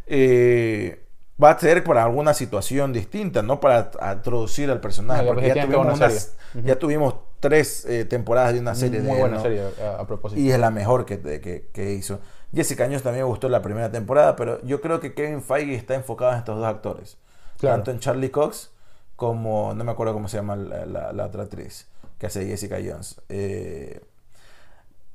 [0.08, 1.05] eh,
[1.42, 5.66] va a ser para alguna situación distinta, no para introducir al personaje, No, porque ya
[5.66, 9.42] tuvimos, unas- ya tuvimos tres eh, temporadas de una serie Muy de buena él, ¿no?
[9.42, 10.40] serie a, a propósito.
[10.42, 12.20] y es la mejor que, que, que hizo.
[12.54, 15.94] Jessica Jones también me gustó la primera temporada, pero yo creo que Kevin Feige está
[15.96, 17.18] enfocado en estos dos actores.
[17.60, 17.76] Claro.
[17.78, 18.72] Tanto en Charlie Cox
[19.18, 22.78] como, no me acuerdo cómo se llama la, la- la otra actriz que hace Jessica
[22.78, 23.20] Jones.
[23.28, 24.02] Eh,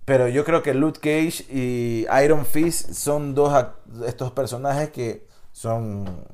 [0.04, 3.66] pero yo creo que Luke Cage y Iron Fist son dos
[4.06, 6.26] estos personajes que son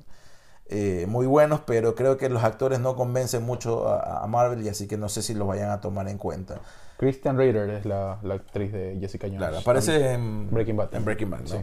[0.66, 4.68] eh, muy buenos, pero creo que los actores no convencen mucho a, a Marvel y
[4.68, 6.61] así que no sé si los vayan a tomar en cuenta.
[6.98, 9.38] Kristen Ritter es la, la actriz de Jessica Jones.
[9.38, 10.94] Claro, aparece en Breaking Bad.
[10.94, 11.46] En Breaking Bad, ¿no?
[11.46, 11.57] Sí.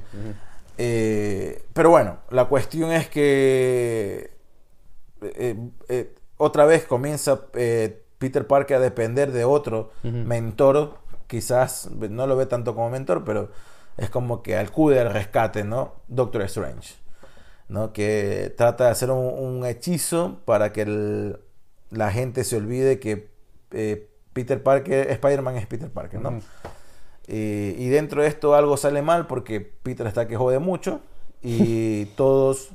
[0.77, 4.31] Eh, pero bueno, la cuestión es que
[5.21, 10.95] eh, eh, otra vez comienza eh, Peter Parker a depender de otro mentor,
[11.27, 13.49] quizás no lo ve tanto como mentor, pero
[13.97, 15.93] es como que acude al rescate, ¿no?
[16.07, 16.95] Doctor Strange,
[17.73, 17.91] ¿no?
[17.91, 21.39] Que trata de hacer un, un hechizo para que el-
[21.89, 23.29] la gente se olvide que
[23.71, 26.21] eh, Peter Parker, Spider-Man es Peter Parker.
[27.27, 30.99] Eh, y dentro de esto algo sale mal porque Peter está que jode mucho
[31.41, 32.69] y todas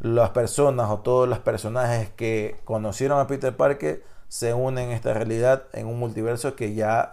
[0.00, 5.12] las personas o todos los personajes que conocieron a Peter Parker se unen en esta
[5.14, 7.12] realidad en un multiverso que ya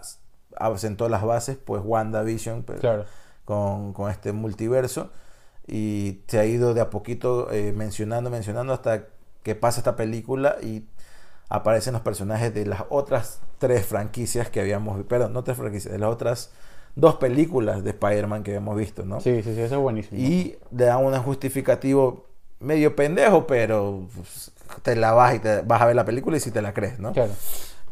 [0.76, 3.04] sentó las bases, pues WandaVision pues, Claro.
[3.44, 5.10] con, con este multiverso
[5.70, 9.06] y se ha ido de a poquito eh, mencionando, mencionando hasta
[9.44, 10.84] que pasa esta película y
[11.48, 15.98] aparecen los personajes de las otras tres franquicias que habíamos, perdón, no tres franquicias, de
[15.98, 16.50] las otras
[16.96, 19.20] dos películas de Spider-Man que habíamos visto, ¿no?
[19.20, 20.20] Sí, sí, sí, eso es buenísimo.
[20.20, 22.26] Y le da un justificativo
[22.58, 24.50] medio pendejo, pero pues,
[24.82, 26.98] te la vas y te vas a ver la película y si te la crees,
[26.98, 27.12] ¿no?
[27.12, 27.32] Claro.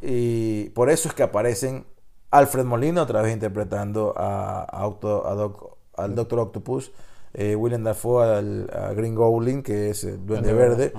[0.02, 1.86] Y por eso es que aparecen
[2.30, 6.92] Alfred Molina otra vez interpretando a, a Octo- a Doc- al Doctor Octopus,
[7.34, 10.92] eh, Willem Dafoe al, a Green Goblin, que es el Duende Verde,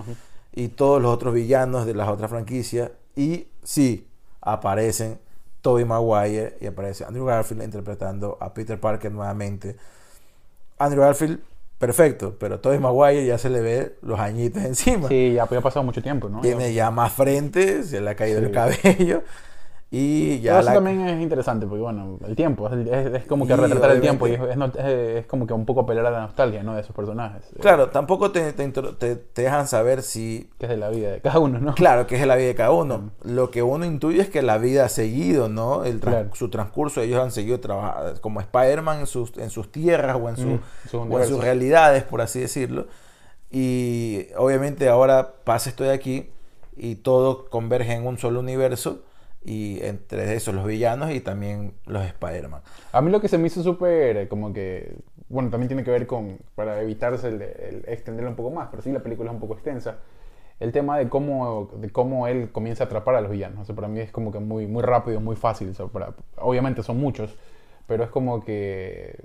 [0.53, 2.91] y todos los otros villanos de las otras franquicias.
[3.15, 4.07] Y sí,
[4.41, 5.19] aparecen
[5.61, 9.75] Tobey Maguire y aparece Andrew Garfield interpretando a Peter Parker nuevamente.
[10.77, 11.39] Andrew Garfield
[11.77, 15.07] perfecto, pero Tobey Maguire ya se le ve los añitos encima.
[15.07, 16.41] Sí, ya, ya ha pasado mucho tiempo, ¿no?
[16.41, 19.23] Tiene ya más frente, se le ha caído el cabello.
[19.91, 23.47] Y ya Pero eso la- también es interesante, porque bueno, el tiempo, es, es- como
[23.47, 26.11] que Sí, retratar el tiempo y es, es es- como que un poco apelar a
[26.11, 26.75] la nostalgia, ¿no?
[26.75, 27.41] De esos personajes.
[27.59, 31.21] Claro, tampoco te, te te- te dejan saber si Que es de la vida de
[31.21, 31.73] cada uno, ¿no?
[31.73, 33.09] Claro, que es la vida de cada uno.
[33.23, 35.83] Lo que uno intuye es que la vida ha seguido, ¿no?
[35.83, 36.35] El trans- Claro.
[36.35, 40.37] Su transcurso, ellos han seguido trabajando como Spider-Man en sus, en sus tierras o en,
[40.37, 40.59] su- Mm,
[40.91, 42.85] su o en sus realidades, por así decirlo.
[43.49, 46.29] Y obviamente ahora pasa esto de aquí
[46.77, 49.01] y todo converge en un solo universo
[49.43, 52.61] y entre esos los villanos y también los Spider-Man.
[52.91, 54.95] A mí lo que se me hizo súper eh, como que,
[55.29, 57.41] bueno, también tiene que ver con, para evitarse el,
[57.87, 59.99] extenderlo un poco más, pero sí la película es un poco extensa,
[60.59, 63.69] el tema de cómo, de cómo él comienza a atrapar a los villanos.
[63.69, 65.73] O para mí es como que muy, muy rápido, muy fácil.
[66.37, 67.37] obviamente son muchos,
[67.87, 69.17] pero es como que,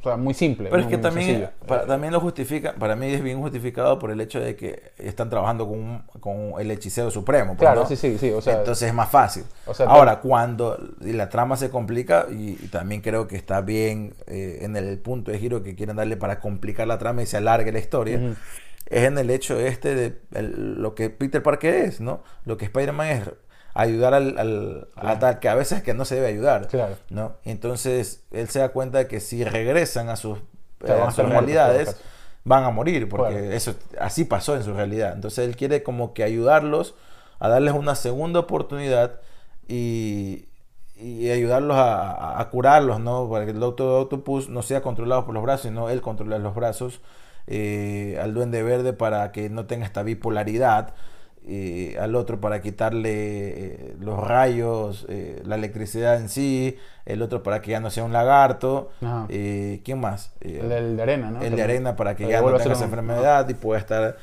[0.00, 0.70] o sea, muy simple.
[0.70, 4.20] Pero es que también, para- también lo justifica, para mí es bien justificado por el
[4.20, 7.48] hecho de que están trabajando con, un- con el hechicero supremo.
[7.56, 7.86] pues, Claro, ¿no?
[7.86, 9.44] sí, sí, sí, o sea- Entonces es más fácil.
[9.66, 14.14] O sea, Ahora, cuando la trama se complica, y, y también creo que está bien
[14.26, 17.36] eh, en el punto de giro que quieren darle para complicar la trama y se
[17.36, 18.18] alargue la historia,
[18.86, 22.22] es en el hecho este de el- lo que Peter Parker es, ¿no?
[22.44, 23.30] Lo que Spider-Man es
[23.74, 26.68] ayudar al, al, a tal que a veces que no se debe ayudar.
[26.68, 26.96] Claro.
[27.10, 27.34] ¿no?
[27.44, 30.42] Entonces él se da cuenta de que si regresan a sus, eh,
[30.92, 31.96] a sus realidades,
[32.44, 35.12] van a morir, porque eso así pasó en su realidad.
[35.14, 36.94] Entonces él quiere como que ayudarlos
[37.38, 39.20] a darles una segunda oportunidad
[39.68, 40.46] y,
[40.96, 43.28] y ayudarlos a, a- a curarlos, ¿no?
[43.30, 46.54] Para que el Doctor Octopus no sea controlado por los brazos, sino él controlar los
[46.54, 47.00] brazos.
[47.46, 50.94] eh, al Duende Verde para que no tenga esta bipolaridad.
[51.46, 56.76] Eh, al otro para quitarle eh, los rayos, eh, la electricidad en sí,
[57.06, 58.90] el otro para que ya no sea un lagarto,
[59.84, 60.32] ¿quién más?
[60.40, 61.42] El, de arena, ¿no?
[61.42, 64.16] el de arena para que ya no tenga esa un- enfermedad y pueda estar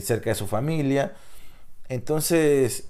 [0.00, 1.12] cerca de su familia.
[1.88, 2.86] Entonces,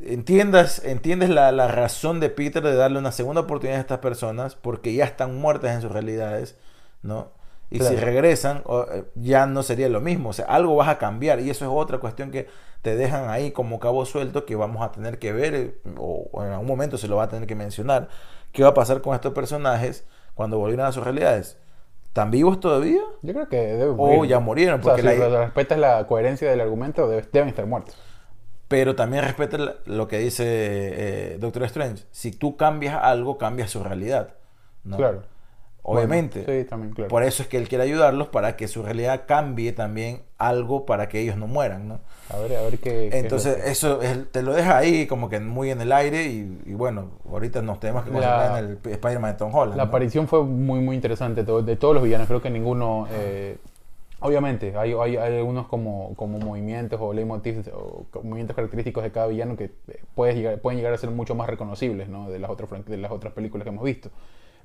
[0.00, 4.54] entiendas, entiendes la, la razón de Peter de darle una segunda oportunidad a estas personas
[4.56, 6.56] porque ya están muertas en sus realidades,
[7.02, 7.30] ¿no?
[7.74, 10.30] Y si regresan, eh, ya no sería lo mismo.
[10.30, 11.40] O sea, algo vas a cambiar.
[11.40, 12.46] Y eso es otra cuestión que
[12.82, 16.52] te dejan ahí como cabo suelto que vamos a tener que ver, eh, o, en
[16.52, 18.08] algún momento se lo va a tener que mencionar.
[18.52, 20.04] ¿Qué va a pasar con estos personajes
[20.34, 21.56] cuando volvieran a sus realidades?
[22.08, 23.00] ¿Están vivos todavía?
[23.22, 26.06] Yo creo que debe O ya murieron, O sea, porque si la- re- respetas la
[26.06, 27.96] coherencia del argumento, debe- deben estar muertos.
[28.68, 32.04] Pero también respeta lo que dice eh, Doctor Strange.
[32.10, 34.34] Si tú cambias algo, cambias su realidad.
[34.84, 34.96] ¿no?
[34.96, 35.22] Claro.
[35.84, 36.44] Obviamente.
[36.44, 37.08] Bueno, sí, también, claro.
[37.08, 41.08] Por eso es que él quiere ayudarlos para que su realidad cambie también algo para
[41.08, 42.00] que ellos no mueran, ¿no?
[42.30, 42.90] A ver, a ver qué.
[42.90, 46.24] qué es Entonces, eso es- te lo deja ahí como que muy en el aire
[46.26, 49.76] y, y bueno, ahorita nos tenemos que concentrar en el Spider-Man de Tom Holland.
[49.76, 49.88] La ¿no?
[49.88, 52.28] aparición fue muy, muy interesante de todos los villanos.
[52.28, 53.08] Creo que ninguno.
[53.10, 53.56] eh,
[54.20, 59.26] obviamente, hay, hay, hay algunos como, como movimientos o leitmotivs o movimientos característicos de cada
[59.26, 62.30] villano que eh, puedes llegar, pueden llegar a ser mucho más reconocibles ¿no?
[62.30, 64.10] de, las otras, de las otras películas que hemos visto.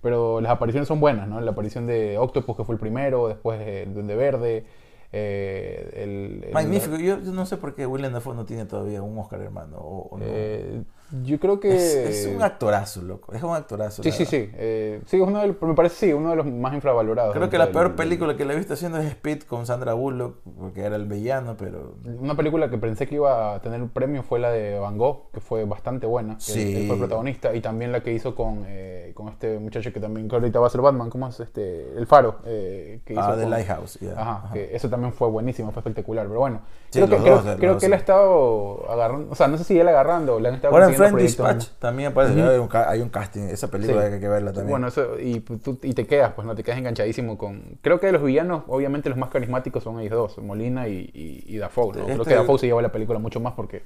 [0.02, 1.42] Pero las apariciones son buenas, ¿no?
[1.42, 4.66] La aparición de Octopus, que fue el primero, después el Duende Verde.
[5.14, 6.98] eh, el, el- Magnífico.
[6.98, 9.78] Yo, yo no sé por qué William Dafoe no tiene todavía un Oscar, hermano.
[9.78, 10.26] o- o no.
[10.28, 10.84] eh,
[11.24, 11.76] yo creo que.
[11.76, 13.34] es, es un actorazo, loco.
[13.34, 14.04] Es un actorazo.
[14.04, 14.30] Sí, sí, verdad.
[14.32, 14.50] sí.
[14.56, 17.34] eh, sí, uno me parece sí, uno de los más infravalorados.
[17.36, 19.93] Creo que la del- peor película que le he visto haciendo es Speed con Sandra
[19.93, 21.96] Bullock, porque era el villano, pero...
[22.20, 25.32] Una película que pensé que iba a tener un premio fue la de Van Gogh,
[25.32, 26.39] que fue bastante buena.
[26.39, 26.62] Sí.
[26.62, 27.56] Él, él fue el protagonista.
[27.56, 30.67] Y también la que hizo con, eh, con este muchacho que también que ahorita va
[30.67, 31.10] a ser Batman.
[31.10, 31.39] ¿Cómo es?
[31.39, 32.36] este El Faro.
[32.46, 34.00] eh, que hizo Ah, The con- Lighthouse.
[34.02, 34.12] ya.
[34.12, 34.54] Ajá, Ajá.
[34.54, 36.28] que eso también fue buenísimo, fue espectacular.
[36.28, 39.32] Pero bueno, Sí, creo que, creo, dos, los creo dos, que él ha estado agarrando.
[39.32, 42.42] O sea, no sé si él agarrando le han estado Ahora Friend Dispatch también aparece,
[42.42, 44.14] hay, un, ca- hay un casting, esa película Sí.
[44.14, 44.70] hay que verla también.
[44.72, 47.78] Bueno, eso, y, pues, tú- y te quedas, pues no te quedas enganchadísimo con.
[47.82, 51.44] Creo que de los villanos, obviamente los más carismáticos son ellos dos, Molina y, y,
[51.48, 51.88] y Dafoe.
[51.98, 52.06] ¿no?
[52.06, 53.84] Creo Este- que Dafoe se lleva la película mucho más porque.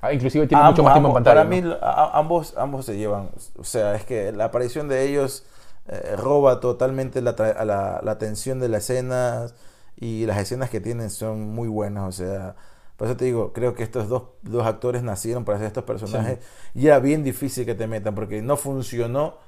[0.00, 1.36] ah, inclusive tiene Ambos- mucho más tiempo en pantalla.
[1.36, 1.72] Para mí, ¿no?
[1.80, 5.44] a- ambos, ambos se llevan, o sea, es que la aparición de ellos
[5.88, 9.54] eh, roba totalmente la, tra- a la, la atención de las escenas
[9.96, 12.56] y las escenas que tienen son muy buenas, o sea,
[12.96, 16.38] por eso te digo, creo que estos dos, dos actores nacieron para hacer estos personajes
[16.74, 19.38] y era bien difícil que te metan porque no funcionó.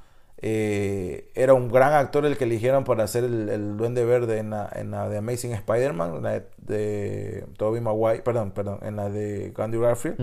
[0.41, 4.51] eh, era un gran actor el que eligieron para hacer el, el Duende Verde en
[4.51, 9.09] la, en la de Amazing Spider-Man, la de, de Tobey Maguire, perdón, perdón, en la
[9.11, 10.17] de Andrew Garfield.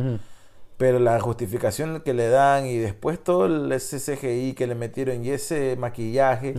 [0.78, 5.24] Pero la justificación que le dan y después todo el, ese CGI que le metieron
[5.24, 6.54] y ese maquillaje,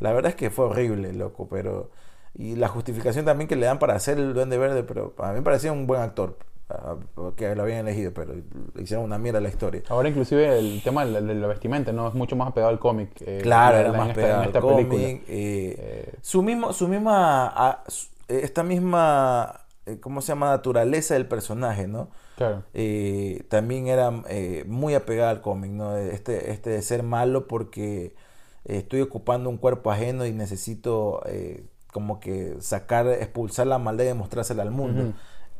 [0.00, 1.90] la verdad es que fue horrible, loco, pero...
[2.34, 5.34] Y la justificación también que le dan para hacer el Duende Verde, pero a mí
[5.38, 6.36] me parecía un buen actor.
[6.72, 6.96] a-
[7.34, 9.82] que lo habían elegido, pero le hicieron una mierda a la historia.
[9.88, 13.10] Ahora inclusive el tema de la, vestimenta no es mucho más apegado al cómic.
[13.22, 14.88] eh, Claro, era más en esta- pegado en esta al cómic.
[15.26, 15.74] eh,
[16.06, 17.82] Eh, su mismo, su misma, ah,
[18.28, 19.62] esta misma,
[20.00, 20.50] ¿cómo se llama?
[20.50, 22.08] Naturaleza del personaje, ¿no?
[22.36, 22.62] claro.
[22.72, 25.96] eh, también era eh, muy apegada al cómic, ¿no?
[25.96, 28.14] Este, este de ser malo porque
[28.64, 31.20] estoy ocupando un cuerpo ajeno y necesito
[31.92, 35.02] como que sacar, expulsar la maldad y demostrársela al mundo.
[35.04, 35.12] Ujú.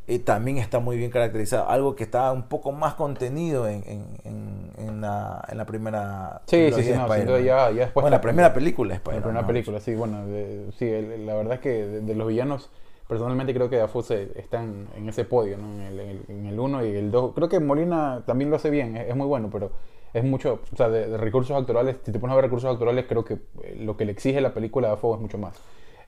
[0.07, 1.69] Eh, también está muy bien caracterizado.
[1.69, 6.71] Algo que está un poco más contenido en, en, en- la, en la primera Sí,
[6.71, 7.07] sí, sí, no,
[7.39, 8.03] ya, ya después.
[8.03, 9.47] Bueno, la primera película de la primera ¿no?
[9.47, 12.69] película, sí, bueno, de- sí, el- la verdad es que de, de los villanos,
[13.07, 15.87] personalmente creo que Dafoe se- están en ese podio, ¿no?
[15.87, 17.33] El, en el 1 y el 2.
[17.33, 19.71] Creo que Molina también lo hace bien, es, es muy bueno, pero
[20.13, 23.05] es mucho, o sea, de, de recursos actorales, si te pones a ver recursos actorales,
[23.07, 25.55] creo que eh, lo que le exige la película de Dafoe es mucho más.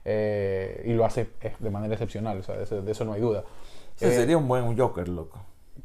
[0.04, 3.12] Eh, y lo hace eh, de manera excepcional, o sea, de eso, de eso no
[3.14, 3.44] hay duda.
[3.96, 5.38] Ese Eh, sería un buen Joker, loco.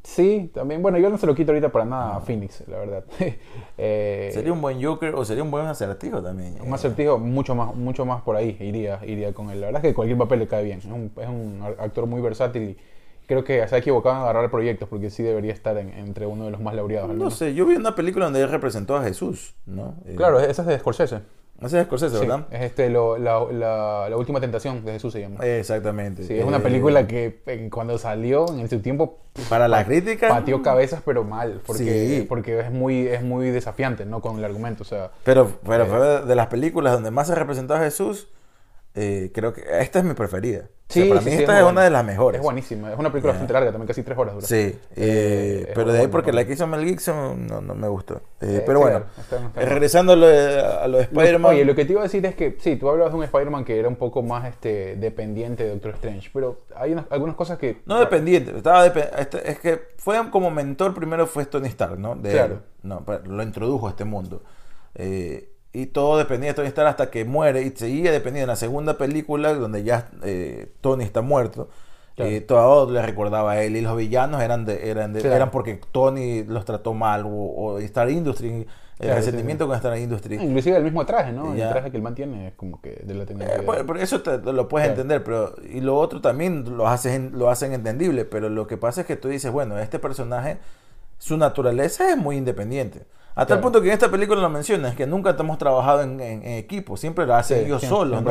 [0.04, 3.04] Sí, también, bueno, yo no se lo quito ahorita para nada a Phoenix, la verdad.
[3.82, 6.56] Eh, Sería un buen Joker o sería un buen acertijo también.
[6.62, 9.62] Un acertijo mucho más, mucho más por ahí iría, iría con él.
[9.62, 10.80] La verdad es que cualquier papel le cae bien.
[10.80, 12.78] Es un, es un actor muy versátil y
[13.26, 16.46] creo que se ha equivocado en agarrar proyectos porque sí debería estar en- entre uno
[16.46, 17.16] de los más laureados.
[17.16, 19.96] No sé, yo vi una película donde él representó a Jesús, ¿no?
[20.18, 21.22] Claro, esa es de Scorsese.
[21.62, 22.48] Ese es Scorsese, Sí, ¿verdad?
[22.52, 25.46] es este, lo- la, la- la última tentación de Jesús se llama.
[25.46, 26.24] Exactamente.
[26.24, 30.30] Sí, es una Eh, película que eh, cuando salió en su tiempo Para la crítica.
[30.30, 31.84] pateó cabezas pero mal porque,
[32.20, 32.26] Sí.
[32.30, 35.88] porque es muy es muy desafiante no con el argumento o sea Pero, pero Eh.
[35.88, 38.30] fue de las películas donde más se representó a Jesús,
[38.96, 40.66] eh, creo que esta es mi preferida.
[40.90, 41.72] O sea, Sí, para sí, mí sí, esta es, buena.
[41.72, 42.40] una de las mejores.
[42.40, 43.36] es buenísima es una película Ya.
[43.36, 46.46] bastante larga también casi tres horas dura Sí, eh, Eh, pero de ahí porque la
[46.46, 48.22] que hizo Mel Gibson no, no me gustó.
[48.42, 51.52] Eh, pero bueno, está- está- regresando a lo de, a lo de Spider-Man.
[51.54, 53.66] Oye, lo que te iba a decir es que sí, tú hablabas de un Spider-Man
[53.66, 57.60] que era un poco más este, dependiente de Doctor Strange, pero hay unas- algunas cosas
[57.60, 57.82] que...
[57.86, 62.16] No dependiente, estaba este- es que fue como mentor primero fue Tony Stark, ¿no?
[62.16, 62.54] De Claro.
[62.56, 62.60] él.
[62.82, 64.42] No, lo introdujo a este mundo.
[64.96, 68.46] Eh, y todo dependía de Tony Stark hasta que muere y seguía dependiendo.
[68.46, 71.70] En la segunda película, donde ya eh, Tony está muerto,
[72.16, 72.32] Claro.
[72.32, 73.78] eh, todo le recordaba a él.
[73.78, 75.36] Y los villanos eran de, eran de- Claro.
[75.36, 78.66] eran porque Tony los trató mal o, o Star Industry, el
[79.06, 80.36] Claro, resentimiento con Star Industry.
[80.36, 81.56] Inclusive el mismo traje, ¿no?
[81.56, 81.68] Ya.
[81.68, 83.62] El traje que el man tiene es como que de la tecnología.
[83.62, 87.32] Eh, bueno, pero eso te- lo puedes entender, pero y lo otro también lo hacen,
[87.36, 90.58] lo hacen entendible, pero lo que pasa es que tú dices, bueno, este personaje,
[91.20, 93.06] su naturaleza es muy independiente.
[93.38, 93.62] El Claro.
[93.62, 96.98] punto que en esta película lo mencionas, que nunca hemos trabajado en, en- en equipo,
[96.98, 98.30] siempre lo hacen Sí, ellos solos, ¿no?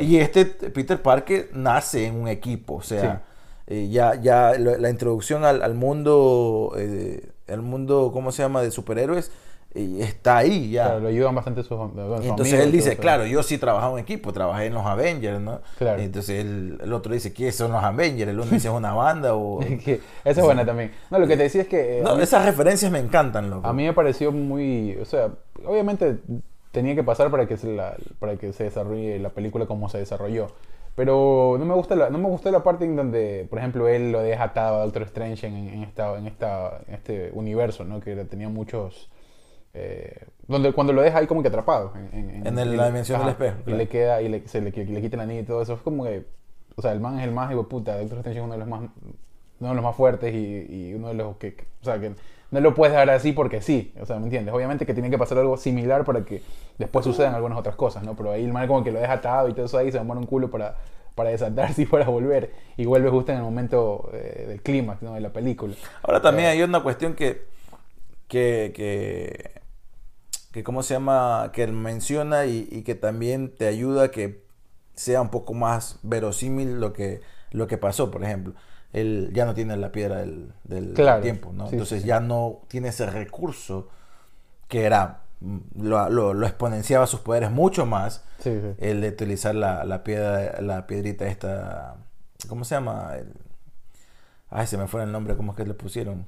[0.00, 3.22] Y este Peter Parker nace en un equipo, o sea,
[3.66, 8.70] eh, ya, ya la introducción al, al mundo, eh, el mundo, ¿cómo se llama?, de
[8.70, 9.30] superhéroes,
[9.74, 10.84] eh, está ahí ya.
[10.84, 13.92] Claro, lo ayudan bastante sus, sus Entonces amigos, él dice, todo, claro, yo sí trabajaba
[13.94, 15.60] en equipo, trabajé en los Avengers, ¿no?
[15.78, 16.00] Claro.
[16.02, 18.30] Entonces él- el otro dice, ¿qué son los Avengers?
[18.30, 19.60] El uno dice, es una banda o...
[19.62, 20.92] Esa es buena también.
[21.10, 21.98] No, lo que te decía es que...
[21.98, 23.66] eh, No, mí- esas referencias me encantan, loco.
[23.66, 25.30] A mí me pareció muy, o sea,
[25.64, 26.18] obviamente
[26.72, 29.98] tenía que pasar para que se la, para que se desarrolle la película como se
[29.98, 30.48] desarrolló.
[30.94, 34.10] Pero no me gusta la, no me gustó la parte en donde, por ejemplo, él
[34.10, 38.00] lo deja atado a Doctor Strange en, en esta, en esta, en este universo, ¿no?
[38.00, 39.08] Que tenía muchos,
[39.80, 43.28] eh, donde cuando lo deja ahí como que atrapado en, En el- la dimensión del
[43.30, 45.74] espejo, y le queda y le, se le, le quita el anillo y todo eso.
[45.74, 46.24] Es como que,
[46.76, 47.98] o sea, el man es el más hijo de puta.
[47.98, 48.80] Doctor Strange es uno de los más,
[49.60, 52.12] uno de los más fuertes y, y uno de los que, que- o sea, que
[52.50, 53.92] no lo puedes dejar así porque sí.
[54.00, 54.54] O sea, ¿me entiendes?
[54.54, 56.40] Obviamente que tiene que pasar algo similar para que
[56.78, 58.16] después sucedan algunas otras cosas, ¿no?
[58.16, 60.18] Pero ahí el man como que lo deja atado y todo eso ahí se demora
[60.18, 60.76] un culo para,
[61.14, 62.52] para desatarse y para volver.
[62.78, 65.12] Y vuelve justo en el momento eh, del clímax, ¿no?
[65.12, 65.74] De la película.
[66.02, 66.52] Ahora también Eh.
[66.52, 67.42] hay una cuestión que,
[68.28, 69.50] que, que,
[70.52, 71.50] que ¿cómo se llama?
[71.52, 74.44] Que él menciona y, y que también te ayuda a que
[74.94, 77.20] sea un poco más verosímil lo que,
[77.50, 78.54] lo que pasó, por ejemplo.
[78.92, 81.20] Él ya no tiene la piedra del, del Claro.
[81.22, 81.66] tiempo, ¿no?
[81.66, 83.88] Sí, Entonces sí, ya no tiene ese recurso
[84.68, 89.54] que era, mm, lo, lo, lo exponenciaba sus poderes mucho más, Sí, el de utilizar
[89.54, 91.96] la, la piedra, la piedrita esta,
[92.48, 93.14] ¿cómo se llama?
[93.16, 93.34] El-
[94.50, 96.26] ay, se me fue el nombre, ¿cómo es que le pusieron?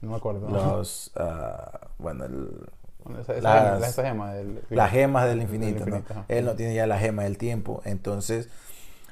[0.00, 0.48] No me acuerdo.
[0.48, 2.66] los ah, bueno el-
[3.04, 5.96] Bueno, esa, esa las- gema, esa gema del- las gemas del infinito, Del ¿no?
[5.98, 8.48] infinito, él no tiene ya la gema del tiempo entonces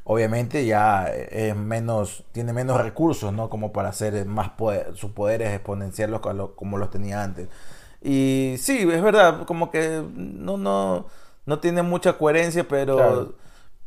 [0.04, 5.50] obviamente ya es menos tiene menos recursos no como para hacer más poder, sus poderes
[5.54, 7.48] exponenciarlos como lo- como los tenía antes
[8.02, 11.06] y sí es verdad como que no no
[11.46, 13.34] no tiene mucha coherencia pero Claro.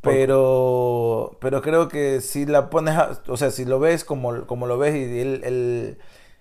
[0.02, 4.68] pero pero creo que si la pones a- o sea si lo ves como, como
[4.68, 5.98] lo ves y él, él,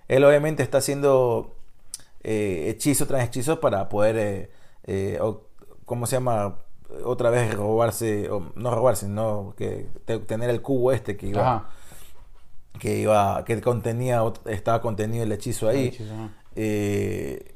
[0.08, 1.54] él obviamente está haciendo
[2.22, 4.50] eh, hechizo tras hechizo para poder eh,
[4.84, 5.46] eh, o-
[5.84, 6.56] ¿cómo se llama?
[7.04, 11.40] otra vez robarse o no robarse sino que te- tener el cubo este que iba
[11.56, 11.70] Ajá.
[12.80, 15.82] que iba que contenía estaba contenido el hechizo ahí.
[15.82, 16.30] El hechizo, ajá.
[16.56, 17.54] Eh,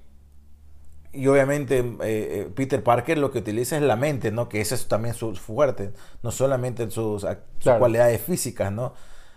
[1.13, 4.49] y obviamente eh, Peter Parker lo que utiliza es la mente, ¿no?
[4.49, 5.93] Que ese es también su fuerte,
[6.23, 7.29] no solamente sus, sus
[7.61, 7.79] Claro.
[7.81, 8.95] cualidades físicas, ¿no?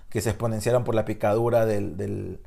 [0.09, 2.39] Que se exponenciaron por la picadura del, del-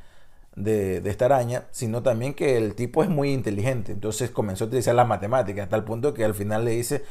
[0.57, 3.93] de, de esta araña, sino también que el tipo es muy inteligente.
[3.93, 7.05] Entonces comenzó a utilizar las matemáticas, a tal punto que al final le dice,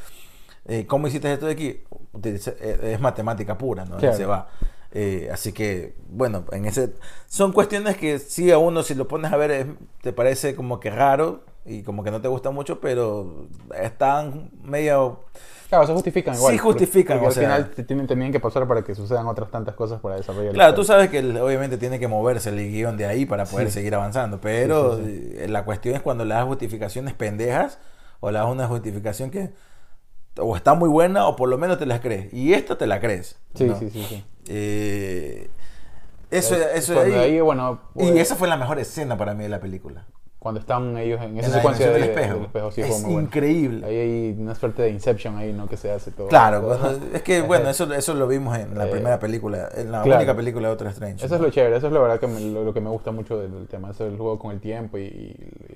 [0.66, 1.82] eh, ¿cómo hiciste esto de aquí?
[2.12, 3.96] Utiliza- eh, es matemática pura, ¿no?
[3.96, 4.16] Claro.
[4.16, 4.48] se va.
[4.92, 6.92] Eh, así que, bueno, en ese
[7.28, 9.66] son cuestiones que sí a uno si lo pones a ver es-
[10.02, 13.46] te parece como que raro y como que no te gusta mucho, pero
[13.80, 15.24] están medio...
[15.68, 16.52] Claro, se justifican igual.
[16.52, 19.50] Sí justifican, porque o al sea- final tienen también que pasar para que sucedan otras
[19.52, 22.96] tantas cosas para desarrollar la Claro, tú sabes que obviamente tiene que moverse el guion
[22.96, 23.74] de ahí para poder Sí.
[23.74, 27.78] seguir avanzando, pero Sí, sí, eh, la cuestión es cuando le das justificaciones pendejas
[28.18, 29.50] o le das una justificación que
[30.38, 32.32] o está muy buena o por lo menos te las crees.
[32.34, 33.38] Y esto te la crees.
[33.54, 33.78] Sí, ¿no?
[33.78, 34.24] sí, sí, sí.
[34.48, 35.50] Eh,
[36.32, 37.40] eso, Es- eso ahí- Y
[37.94, 40.06] pues, esa fue la mejor escena para mí de la película.
[40.40, 42.70] Cuando están ellos en esa En secuencia de, dimensión del espejo.
[42.72, 43.20] sí, es bueno.
[43.20, 43.86] increíble.
[43.86, 45.68] Ahí hay una suerte de Inception ahí, ¿no?
[45.68, 46.28] Que se hace todo.
[46.28, 49.68] Claro, todo- bueno, es que bueno, eso, eso lo vimos en la Eh, primera película,
[49.76, 50.16] en la claro.
[50.18, 51.26] única película de Doctor Strange.
[51.26, 53.10] Eso es lo chévere, eso es la verdad que me- lo, lo que me gusta
[53.12, 55.02] mucho del, del tema, eso es el juego con el tiempo y,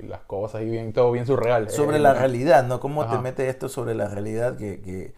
[0.03, 1.69] y las cosas y bien, todo bien surreal.
[1.69, 2.21] sobre Eh, la ¿no?
[2.21, 2.81] realidad, ¿no?
[2.81, 3.21] ¿Cómo te Ajá.
[3.21, 4.57] mete esto sobre la realidad?
[4.57, 5.13] Que, que,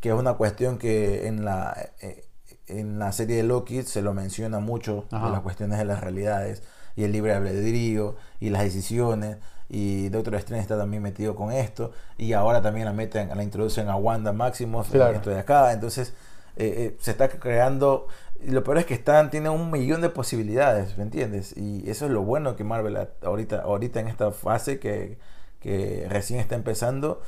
[0.00, 2.24] que es una cuestión que en la, eh,
[2.66, 6.62] en la serie de Loki se lo menciona mucho, de las cuestiones de las realidades
[6.96, 9.38] y el libre albedrío y las decisiones.
[9.68, 11.92] Y Doctor Strange está también metido con esto.
[12.18, 15.14] Y ahora también la meten, la introducen a Wanda Maximoff Claro.
[15.16, 15.72] esto de acá.
[15.72, 16.12] Entonces
[16.56, 18.08] eh, eh, se está creando.
[18.42, 21.54] Y lo peor es que están, tienen un millón de posibilidades, ¿me entiendes?
[21.56, 25.18] Y eso es lo bueno que Marvel ahorita, ahorita en esta fase que,
[25.60, 27.20] que recién está empezando,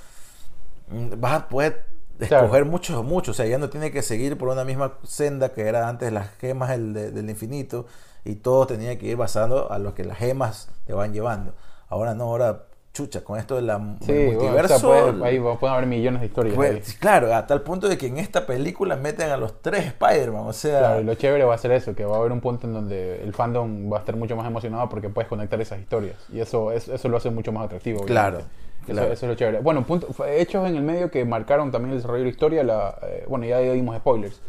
[0.89, 1.85] mm, vas a poder
[2.29, 2.45] Claro.
[2.47, 3.33] escoger mucho, mucho.
[3.33, 6.31] O sea, ya no tiene que seguir por una misma senda que era antes las
[6.39, 7.87] gemas del, de- del infinito
[8.25, 11.53] y todo tenía que ir basado a lo que las gemas te van llevando.
[11.89, 12.63] Ahora no, ahora
[12.95, 14.79] chucha, con esto de la Sí, del bueno, o multiverso.
[14.79, 16.59] sea, puede- ahí pueden haber millones de historias.
[16.59, 16.83] ahí.
[17.01, 20.47] claro, a tal punto de que en esta película meten a los tres Spider-Man.
[20.47, 22.41] O sea, Claro, y lo chévere va a ser eso, que va a haber un
[22.43, 25.81] punto en donde el fandom va a estar mucho más emocionado porque puedes conectar esas
[25.81, 26.17] historias.
[26.31, 28.05] Y eso, es- eso lo hace mucho más atractivo.
[28.05, 28.57] Claro, obviamente.
[28.85, 29.13] Eso, claro.
[29.13, 29.61] eso es lo chévere.
[29.61, 32.63] Bueno, punto, hechos en el medio que marcaron también el desarrollo de la historia.
[32.65, 34.41] La, eh, bueno, ya dimos spoilers.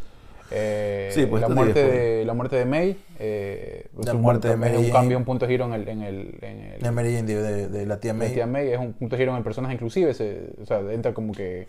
[0.50, 2.96] Eh, Sí, pues la, muerte de, la muerte de May.
[3.18, 5.72] eh, La es un muerte de Mary Es un cambio, un punto de giro en
[5.72, 5.88] el.
[5.88, 8.32] En el, en el- Jane, de, de- la tía la May.
[8.34, 10.12] tía May es un punto de giro en el personaje, inclusive.
[10.14, 11.66] Se, o sea, entra como que.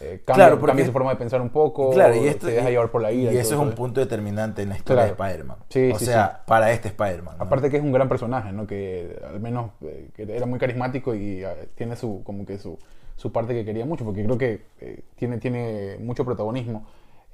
[0.00, 1.90] eh, cambia, Claro, porque- cambia su forma de pensar un poco.
[1.90, 3.32] Claro, y esto se deja y- llevar por la ira.
[3.32, 3.76] Y eso todo es un eso.
[3.76, 5.16] punto determinante en la historia Claro.
[5.16, 5.56] de Spider-Man.
[5.70, 7.36] Sí, o sí, sea, para este Spider-Man.
[7.38, 7.44] ¿no?
[7.44, 8.66] Aparte que es un gran personaje, ¿no?
[8.66, 12.78] Que al menos eh, que era muy carismático y eh, tiene su como que su,
[13.16, 16.86] su parte que quería mucho, porque creo que eh, tiene, tiene mucho protagonismo.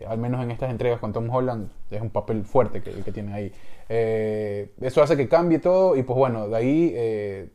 [0.06, 3.32] Al menos en estas entregas con Tom Holland es un papel fuerte que, que tiene
[3.34, 3.52] ahí.
[3.88, 7.48] Eh, eso hace que cambie todo y pues bueno, de ahí eh,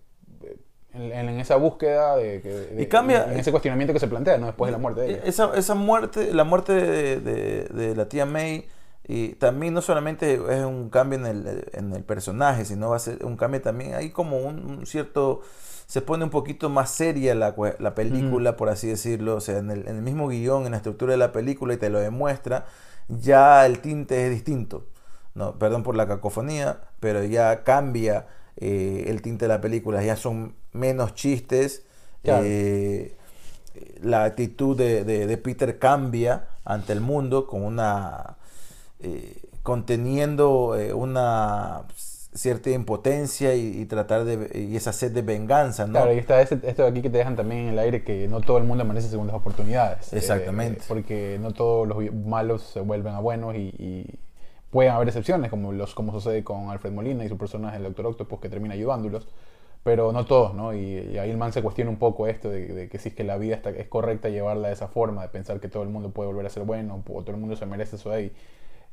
[0.93, 4.48] en, en esa búsqueda de, de- Y cambia- en ese cuestionamiento que se plantea, ¿no?
[4.48, 5.22] Después de la muerte de ella.
[5.26, 8.66] Esa, esa muerte, la muerte de, de- de la tía May,
[9.08, 13.00] y también no solamente es un cambio en el, en el personaje, sino va a
[13.00, 15.41] ser un cambio también, hay como un, un cierto,
[15.88, 19.72] se pone un poquito más seria la, la película, por así decirlo, o sea, en
[19.72, 22.68] el, en el mismo guion, en la estructura de la película, y te lo demuestra,
[23.10, 24.86] ya el tinte es distinto.
[25.36, 28.28] No, perdón por la cacofonía, pero ya cambia
[28.58, 31.84] eh, el tinte de la película, ya son menos chistes.
[32.24, 32.44] Claro.
[32.46, 33.18] eh,
[34.02, 38.38] la actitud de, de- de Peter cambia ante el mundo con una
[39.00, 41.84] eh, conteniendo una
[42.34, 45.93] cierta impotencia y, y tratar de y esa sed de venganza, ¿no?
[45.93, 48.28] Claro, y está ese- esto de aquí que te dejan también en el aire que
[48.28, 50.13] no todo el mundo merece segundas oportunidades.
[50.13, 50.80] Exactamente.
[50.82, 54.19] Eh, porque no todos los malos se vuelven a buenos y, y
[54.69, 58.07] pueden haber excepciones, como los como sucede con Alfred Molina y su personaje, el Doctor
[58.07, 59.28] Octopus, que termina ayudándolos.
[59.84, 60.73] Pero no todos, ¿no?
[60.73, 60.80] Y,
[61.13, 63.23] y ahí el man se cuestiona un poco esto de, de que si es que
[63.23, 66.09] la vida está, es correcta llevarla de esa forma, de pensar que todo el mundo
[66.11, 68.32] puede volver a ser bueno o todo el mundo se merece eso de ahí.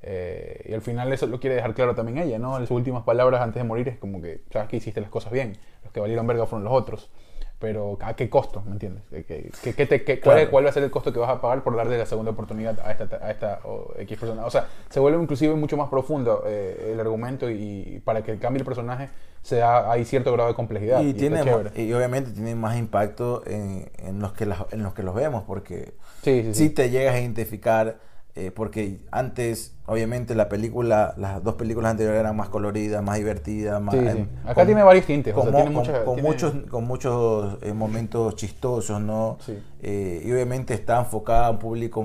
[0.06, 2.58] Eh, y al final eso lo quiere dejar claro también ella, ¿no?
[2.58, 5.32] En sus últimas palabras antes de morir es como que, sabes que hiciste las cosas
[5.32, 7.10] bien, los que valieron verga fueron los otros.
[7.58, 8.62] Pero ¿a qué costo?
[8.66, 9.04] ¿Me entiendes?
[9.10, 9.24] ¿Qué,
[9.62, 11.74] qué- qué- te- cuál, cuál va a ser el costo que vas a pagar por
[11.74, 14.44] darle la segunda oportunidad a esta, a esta o X persona?
[14.44, 18.58] O sea, se vuelve inclusive mucho más profundo eh, el argumento y, para que cambie
[18.60, 19.08] el personaje
[19.40, 21.00] se da, hay cierto grado de complejidad.
[21.00, 21.42] y, está tiene
[21.76, 25.44] y obviamente tiene más impacto en, en los que las- en los que los vemos
[25.46, 26.70] porque Sí, sí, si sí.
[26.70, 27.98] te llegas a identificar
[28.36, 33.80] eh, porque antes obviamente la película las dos películas anteriores eran más coloridas más divertidas
[33.80, 34.06] más Sí, sí.
[34.08, 35.32] em, Acá con- tiene varios tintes.
[35.34, 39.00] o con, sea, mo- tiene con- mucha- con tiene- muchos con muchos eh, momentos chistosos
[39.00, 39.58] no Sí.
[39.82, 42.04] Eh, y obviamente está enfocada a un público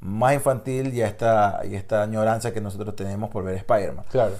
[0.00, 4.04] más infantil y a esta, y esta añoranza que nosotros tenemos por ver Spider-Man.
[4.10, 4.32] Claro.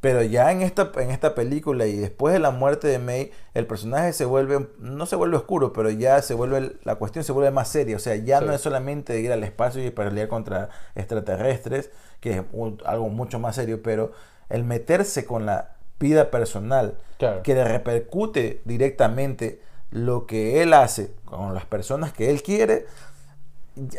[0.00, 3.66] Pero ya en esta, en esta película y después de la muerte de May, el
[3.66, 7.50] personaje se vuelve, no se vuelve oscuro, pero ya se vuelve, la cuestión se vuelve
[7.50, 7.96] más seria.
[7.96, 8.46] O sea, ya Sí.
[8.46, 11.90] no es solamente ir al espacio y pelear contra extraterrestres,
[12.20, 14.12] que es un- algo mucho más serio, pero
[14.48, 17.42] el meterse con la vida personal, Claro.
[17.42, 22.86] que le repercute directamente lo que él hace con las personas que él quiere,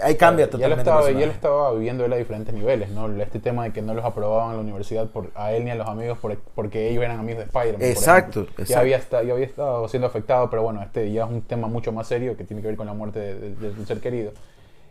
[0.03, 0.81] ahí cambia totalmente.
[0.81, 3.07] estaba, ya lo estaba viviendo él a diferentes niveles, ¿no?
[3.21, 5.75] Este tema de que no los aprobaban en la universidad por, a él ni a
[5.75, 7.81] los amigos por- porque ellos eran amigos de Spider-Man.
[7.81, 8.63] Exacto, exacto.
[8.65, 11.67] Ya había, esta- ya había estado siendo afectado, pero bueno, este ya es un tema
[11.67, 13.99] mucho más serio que tiene que ver con la muerte de, de- de un ser
[14.01, 14.33] querido.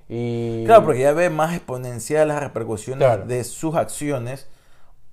[0.08, 3.26] Y, Claro, porque ya ve más exponencial las repercusiones Claro.
[3.26, 4.48] de sus acciones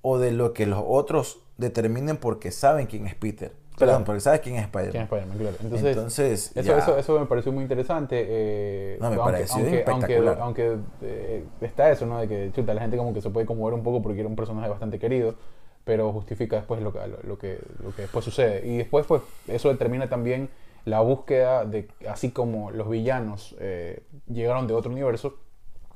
[0.01, 3.51] o de lo que los otros determinen porque saben quién es Peter.
[3.77, 4.91] Perdón, porque sabes quién es Spider-Man.
[4.91, 5.37] ¿Quién es Spider-Man?
[5.37, 5.55] Claro.
[5.61, 6.77] Entonces, Entonces, eso, ya.
[6.79, 8.25] eso, eso me pareció muy interesante.
[8.27, 10.37] eh, No, me aunque, pareció aunque, espectacular.
[10.41, 12.19] aunque, eh, está eso, ¿no?
[12.19, 14.35] De que chuta, la gente como que se puede conmover un poco porque era un
[14.35, 15.35] personaje bastante querido,
[15.83, 18.65] pero justifica después lo que, lo, lo que, lo que después sucede.
[18.67, 20.49] Y después, pues, eso determina también
[20.85, 25.35] la búsqueda de, así como los villanos eh, llegaron de otro universo,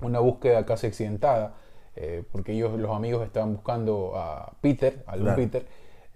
[0.01, 1.55] una búsqueda casi accidentada,
[2.31, 5.35] porque ellos, los amigos, estaban buscando a Peter, al Claro.
[5.35, 5.65] Peter,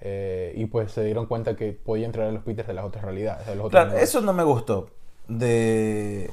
[0.08, 3.04] eh, y pues se dieron cuenta que podían traer a los Peters de las otras
[3.04, 3.48] realidades.
[3.48, 4.90] De los otros Claro, eso no me gustó
[5.28, 6.30] de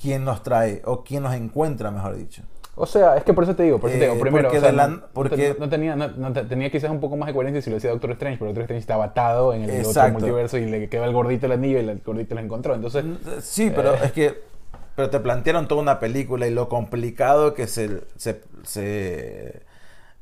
[0.00, 2.42] quién nos trae o quién nos encuentra, mejor dicho.
[2.76, 4.58] O sea, es que por eso te digo, por eso te Eh, digo, primero, porque
[4.58, 7.28] o sea, de la- no- porque- tenía, no, no te- tenía quizás un poco más
[7.28, 10.08] de coherencia si lo decía Doctor Strange, pero Doctor Strange estaba atado en el otro
[10.10, 12.74] multiverso y le quedó el gordito el anillo y el gordito lo encontró.
[12.74, 13.04] Entonces,
[13.40, 13.98] Sí, pero Eh.
[14.04, 14.54] es que
[14.96, 19.62] pero te plantearon toda una película y lo complicado que se, se, se,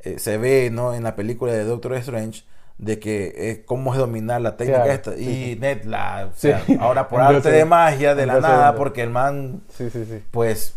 [0.01, 0.95] eh, se ve ¿no?
[0.95, 2.45] en la película de Doctor Strange
[2.79, 5.15] de que eh, cómo es dominar la técnica esta.
[5.15, 6.49] sí, Y Ned, la, o Sí.
[6.49, 10.23] sea, ahora por arte de magia, de la nada, porque el man, sí, sí, sí.
[10.31, 10.75] pues,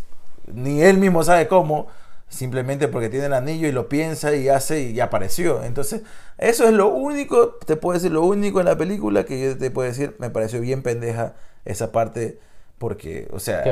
[0.52, 1.88] ni él mismo sabe cómo,
[2.28, 5.62] simplemente porque tiene el anillo y lo piensa y hace y ya apareció.
[5.64, 6.02] Entonces,
[6.38, 9.70] eso es lo único, te puedo decir, lo único en la película que yo te
[9.70, 11.34] puedo decir, me pareció bien pendeja
[11.64, 12.38] esa parte,
[12.78, 13.64] porque, o sea,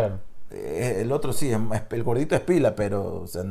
[0.50, 1.52] eh, el otro sí,
[1.90, 3.44] el gordito es pila, pero, o sea,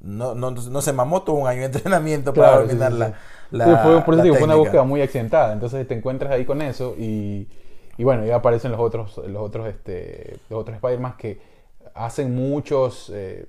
[0.00, 2.98] no, no, no se mamó todo un año de entrenamiento para Claro, sí, dominar sí,
[3.50, 3.70] la, sí.
[3.82, 5.52] fue, por eso digo, fue una búsqueda muy accidentada.
[5.52, 7.48] Entonces te encuentras ahí con eso y,
[7.96, 11.40] y bueno, ya aparecen los otros, los otros, este, los otros Spider-Man que
[11.94, 13.46] hacen muchos, eh,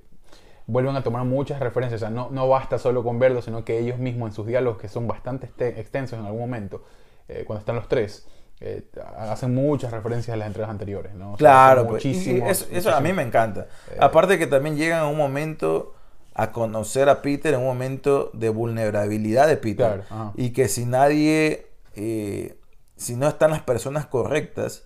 [0.67, 2.01] vuelven a tomar muchas referencias.
[2.01, 4.79] O sea, no, no basta solo con verlo, sino que ellos mismos en sus diálogos,
[4.79, 6.83] que son bastante este- extensos en algún momento,
[7.27, 8.27] eh, cuando están los tres,
[8.59, 8.83] eh,
[9.19, 11.13] hacen muchas referencias a las entregas anteriores.
[11.13, 11.33] ¿no?
[11.33, 13.67] O sea, Claro, pues, muchísimos, eso, eso a mí me encanta.
[13.91, 15.93] Eh, Aparte que también llegan a un momento
[16.39, 20.03] a conocer a Peter en un momento de vulnerabilidad de Peter.
[20.07, 21.65] Claro, y que si nadie,
[21.95, 22.55] eh,
[22.95, 24.83] si no están las personas correctas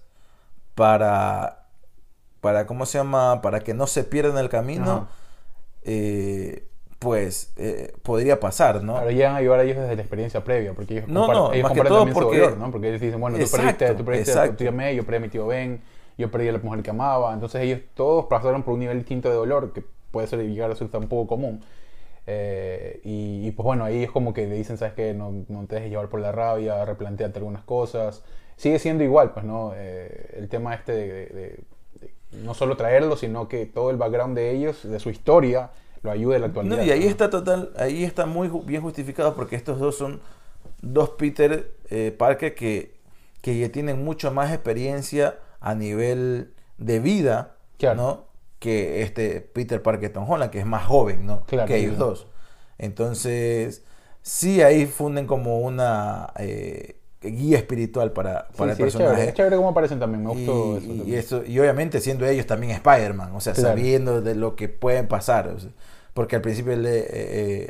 [0.75, 1.65] para,
[2.39, 3.41] para, ¿cómo se llama?
[3.41, 5.09] Para que no se pierdan el camino,
[5.83, 6.67] eh,
[6.99, 8.93] pues eh, podría pasar, ¿no?
[8.93, 11.63] Claro, llegan a ayudar a ellos desde la experiencia previa, porque ellos, No, no, ellos
[11.63, 12.71] más que comparten todo también su porque- dolor, ¿no?
[12.71, 15.19] Porque ellos dicen, bueno, tú Exacto, perdiste, tú perdiste a tu May, yo perdí a
[15.19, 15.81] mi tío Ben,
[16.17, 19.27] yo perdí a la mujer que amaba, entonces ellos todos pasaron por un nivel distinto
[19.29, 21.61] de dolor que puede ser llegar a ser tan poco común.
[22.27, 25.13] Eh, y, y, pues bueno, ahí es como que le dicen, ¿sabes qué?
[25.13, 28.23] No, no te dejes llevar por la rabia, replanteate algunas cosas.
[28.57, 29.73] Sigue siendo igual, pues, ¿no?
[29.75, 31.63] Eh, el tema este de, de- de-
[32.01, 35.71] de no solo traerlo, sino que todo el background de ellos, de su historia,
[36.03, 36.77] lo ayude en la actualidad.
[36.77, 37.09] No, y ahí ¿no?
[37.09, 40.21] está total, ahí está muy bien justificado porque estos dos son
[40.81, 42.93] dos Peter eh, Parker que,
[43.41, 48.01] que ya tienen mucho más experiencia a nivel de vida, Claro.
[48.01, 48.30] ¿no?
[48.61, 51.43] Que este Peter Parker Tom Holland, que es más joven, ¿no?
[51.47, 51.99] Claro, que ellos sí.
[51.99, 52.27] dos.
[52.77, 53.83] Entonces,
[54.21, 59.09] sí ahí funden como una eh, guía espiritual para, Sí, para sí, el es chévere,
[59.09, 59.29] personaje.
[59.29, 60.85] es chévere cómo aparecen también, me Y, gustó eso.
[60.85, 61.09] y- también.
[61.09, 63.69] y eso, y obviamente siendo ellos también Spider-Man, o sea, Claro.
[63.69, 65.47] sabiendo de lo que pueden pasar.
[65.47, 65.71] o sea,
[66.13, 67.05] porque al principio le, eh,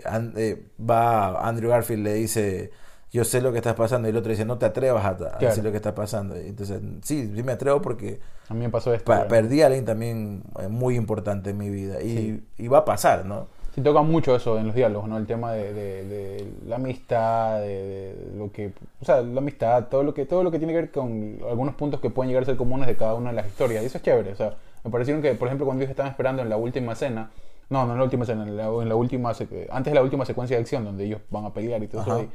[0.04, 2.72] eh, eh, va Andrew Garfield le dice,
[3.12, 5.38] yo sé lo que está pasando, y el otro dice, no te atrevas a, Claro.
[5.40, 6.36] decir lo que está pasando.
[6.40, 9.06] Y Entonces, sí, sí me atrevo porque A mí me pasó esto.
[9.12, 12.02] pa- perdí a alguien también eh, muy importante en mi vida.
[12.02, 12.44] Y, Sí.
[12.58, 13.48] y va a pasar, ¿no?
[13.76, 15.18] Sí, toca mucho eso en los diálogos, ¿no?
[15.18, 17.68] El tema de, de- de la amistad, de,
[18.16, 18.74] de lo que...
[19.02, 21.76] O sea, la amistad, todo lo que todo lo que tiene que ver con algunos
[21.76, 23.82] puntos que pueden llegar a ser comunes de cada una de las historias.
[23.84, 26.42] Y eso es chévere, o sea, me parecieron que, por ejemplo, cuando ellos estaban esperando
[26.42, 27.32] en la última escena,
[27.70, 30.26] no, no en la última escena, en la, en la última, antes de la última
[30.26, 32.30] secuencia de acción, donde ellos van a pelear y todo eso, ahí,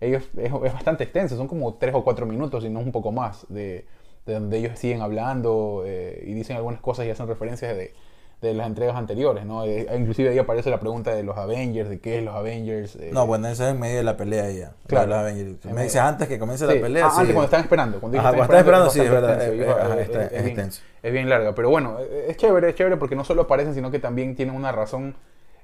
[0.00, 3.12] ellos, es, es bastante extenso, son como tres o cuatro minutos, y no un poco
[3.12, 3.84] más, de,
[4.26, 7.92] de donde ellos siguen hablando eh, y dicen algunas cosas y hacen referencias de,
[8.40, 9.64] de las entregas anteriores, ¿no?
[9.66, 12.96] Eh, inclusive ahí aparece la pregunta de los Avengers, de qué es los Avengers.
[12.96, 14.72] eh, No, bueno, eso es en medio de la pelea ya.
[14.86, 15.08] Claro.
[15.08, 15.14] Claro.
[15.16, 15.66] Avengers.
[15.66, 16.74] En Me dices antes que comience sí.
[16.74, 17.06] la pelea.
[17.06, 17.20] Ah, sí.
[17.20, 18.00] antes cuando están esperando.
[18.00, 20.70] Cuando Ajá, cuando están esperando, sí, es verdad, es- es es bien-.
[21.02, 23.98] Es bien larga, pero bueno, es chévere, es chévere porque no solo aparecen, sino que
[23.98, 25.14] también tienen una razón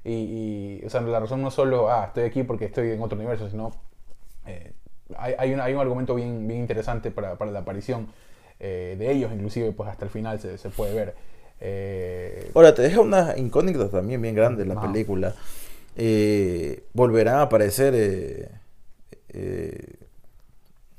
[0.04, 0.12] y,
[0.82, 3.48] y, o sea, la razón no solo, ah, estoy aquí porque estoy en otro universo,
[3.50, 3.72] sino
[4.46, 4.72] eh,
[5.16, 8.08] hay, hay, un, hay un argumento bien, bien interesante para, para la aparición
[8.58, 11.14] eh, de ellos, inclusive pues hasta el final se, se puede ver.
[11.60, 14.90] Eh, Ahora, te deja una incógnita también bien grande la Ajá.
[14.92, 15.34] película.
[16.92, 18.50] Volverán a aparecer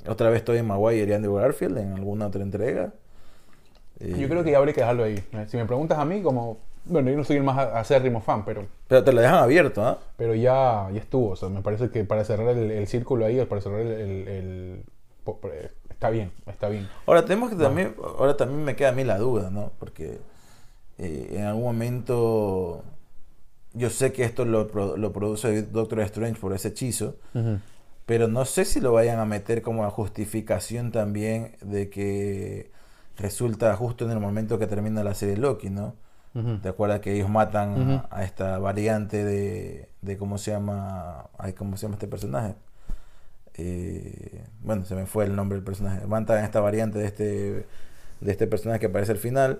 [0.08, 2.94] otra vez Tobey Maguire y Andrew Garfield en alguna otra entrega.
[4.00, 5.24] Yo creo que ya habría que dejarlo ahí.
[5.48, 6.60] Si me preguntas a mí, como,
[6.90, 10.00] bueno, yo no soy el más acérrimo fan, pero Pero te lo dejan abierto, ¿ah?
[10.18, 13.44] Pero ya, ya estuvo, o sea, me parece que para cerrar el, el círculo ahí,
[13.46, 14.84] para cerrar el, el- el-
[15.24, 15.40] po-
[15.90, 16.88] está bien, está bien.
[17.06, 19.72] Ahora tenemos que también, ahora también me queda a mí la duda, ¿no?
[19.80, 20.20] Porque
[20.98, 22.84] eh, en algún momento
[23.74, 24.66] yo sé que esto lo,
[24.98, 27.16] lo produce Doctor Strange por ese hechizo,
[28.06, 32.72] pero no sé si lo vayan a meter como a justificación también de que
[33.18, 35.96] resulta justo en el momento que termina la serie Loki, ¿no?
[36.62, 37.76] ¿Te acuerdas que ellos matan
[38.12, 42.56] a- esta variante de, de cómo se llama, ay, cómo se llama este personaje?
[43.56, 46.06] Eh, bueno, se me fue el nombre del personaje.
[46.06, 47.66] Matan a esta variante de este
[48.20, 49.60] de este personaje que aparece al final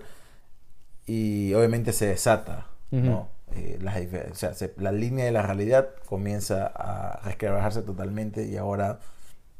[1.06, 2.66] y obviamente se desata,
[3.08, 3.28] ¿no?
[3.54, 8.56] Eh, dif- o sea, se- la línea de la realidad comienza a resquebrajarse totalmente y
[8.56, 8.98] ahora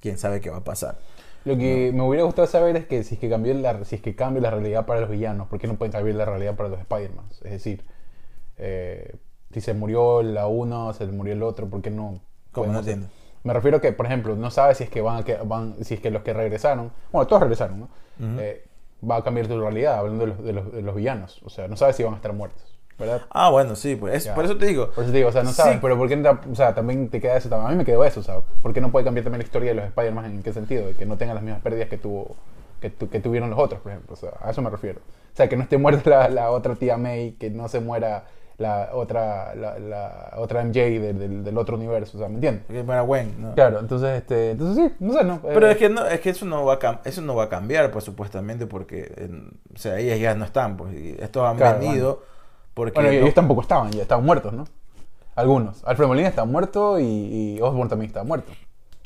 [0.01, 0.97] quién sabe qué va a pasar.
[1.49, 4.03] Lo que me hubiera gustado saber es que si es que cambió la, si es
[4.03, 6.69] que cambia la realidad para los villanos, ¿por qué no pueden cambiar la realidad para
[6.69, 7.25] los Spider-Man?
[7.45, 7.85] Es decir,
[8.59, 9.17] eh,
[9.53, 12.21] si se murió la uno, se murió el otro, ¿por qué no?
[12.53, 13.07] Pueden No entiendo.
[13.45, 15.77] Me refiero a que, por ejemplo, no sabes si es que van, a que van
[15.85, 17.89] si es que los que regresaron, bueno, todos regresaron, ¿no?
[18.41, 18.65] Eh,
[19.09, 21.41] va a cambiar tu realidad, hablando de los, de los- de los villanos.
[21.45, 23.23] O sea, no sabes si van a estar muertos, ¿verdad?
[23.31, 24.35] Ah, bueno, sí, pues es- Ya.
[24.35, 24.91] por eso te digo.
[24.91, 25.57] Por eso te digo, o sea, no Sí.
[25.57, 27.55] sabes, pero ¿por qué no te- o sea, también te queda eso?
[27.55, 29.71] A mí me quedó eso, o sea, ¿por qué no puede cambiar también la historia
[29.71, 30.87] de los Spider-Man en qué sentido?
[30.87, 32.37] De que no tengan las mismas pérdidas que tuvo
[32.81, 34.15] que, tu- que tuvieron los otros, por ejemplo.
[34.15, 35.01] O sea, a eso me refiero.
[35.01, 38.25] O sea, que no esté muerta la, la otra tía May, que no se muera
[38.57, 42.65] la otra, la, la otra MJ del, del- del otro universo, o sea, ¿me entiendes?
[42.67, 43.55] Que muera Gwen, ¿no?
[43.55, 45.41] Claro, entonces, este, entonces sí, no sé, ¿no?
[45.43, 47.49] Pero Eh, es que no, es que eso no va a eso no va a
[47.49, 49.29] cambiar, pues supuestamente, porque
[49.75, 52.23] o sea, ellas ya no están, pues, y estos han Claro, venido
[52.87, 54.64] porque Bueno, no- ellos tampoco estaban, ya estaban muertos, ¿no?
[55.35, 55.85] Algunos.
[55.85, 58.53] Alfred Molina está muerto y, y Osborn también está muerto.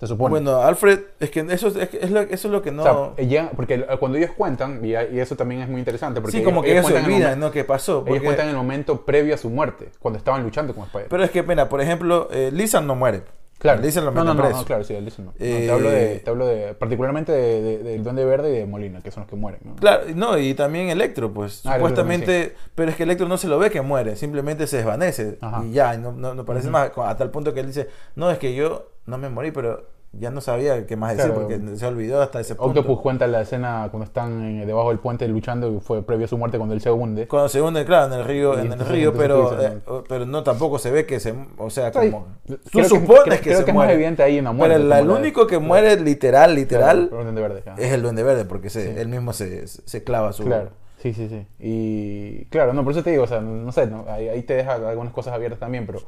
[0.00, 0.30] Se supone.
[0.30, 2.82] Bueno, Alfred, es que eso es, es lo, eso es lo que no...
[2.82, 6.38] O sea, ella- porque el- cuando ellos cuentan, y, eso también es muy interesante, porque
[6.38, 7.50] sí, como que ellos se cuentan el olvidan, momen- ¿no?
[7.52, 7.92] ¿Qué pasó?
[7.98, 11.06] Ellos Porque- cuentan el momento previo a su muerte, cuando estaban luchando con Spider.
[11.08, 13.22] Pero es que, mira, por ejemplo, eh, Lisa no muere.
[13.62, 13.80] Claro.
[13.80, 14.58] Lisa lo no, no, meten no, preso.
[14.58, 15.26] no, claro, sí, Lisa no.
[15.30, 18.58] No, Eh, te, hablo de, te hablo de, particularmente de, de- del Duende Verde y
[18.58, 19.76] de Molina, que son los que mueren, ¿no?
[19.76, 23.48] Claro, no, y también Electro, pues Ah, Electro supuestamente, pero es que Electro no se
[23.48, 25.64] lo ve que muere, simplemente se desvanece Ajá.
[25.64, 28.54] y ya, no, no parece más, a tal punto que él dice, no, es que
[28.54, 31.48] yo no me morí, pero ya no sabía qué más decir Claro.
[31.48, 32.80] porque se olvidó hasta ese punto.
[32.80, 36.28] Octopus cuenta la escena cuando están en- debajo del puente luchando y fue previo a
[36.28, 37.26] su muerte cuando él se hunde.
[37.26, 40.78] Cuando se hunde, claro, en el río, en el río, pero, eh, pero no tampoco
[40.78, 43.64] se ve que se, o sea, como creo tú que- supones creo- que creo se
[43.64, 43.88] que es muere.
[43.88, 44.74] más evidente ahí en la muerte.
[44.76, 47.62] pero el la- único que muere literal, literal, Claro, el Verde.
[47.66, 47.80] ajá.
[47.80, 49.00] es el Duende Verde, porque se, Sí.
[49.00, 50.44] él mismo se, se clava su...
[50.44, 51.46] Claro, sí, sí, sí.
[51.58, 54.54] Y claro, no, por eso te digo, o sea, no sé, no, ahí, ahí te
[54.54, 56.00] deja algunas cosas abiertas también, pero,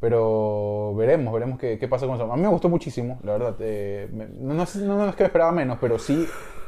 [0.00, 2.30] pero veremos, veremos qué, qué pasa con eso.
[2.32, 3.56] A mí me gustó muchísimo, la verdad.
[3.60, 6.26] eh, me- no, sé- no- es que esperaba menos, pero sí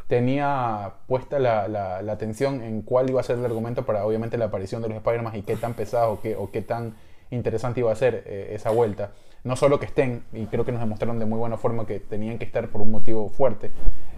[0.08, 4.36] tenía puesta la, la, la atención en cuál iba a ser el argumento para obviamente
[4.36, 6.94] la aparición de los Spider-Man y qué tan pesado o qué, o qué tan
[7.30, 9.10] interesante iba a ser eh, esa vuelta.
[9.44, 12.38] No solo que estén, y creo que nos demostraron de muy buena forma que tenían
[12.38, 13.70] que estar por un motivo fuerte.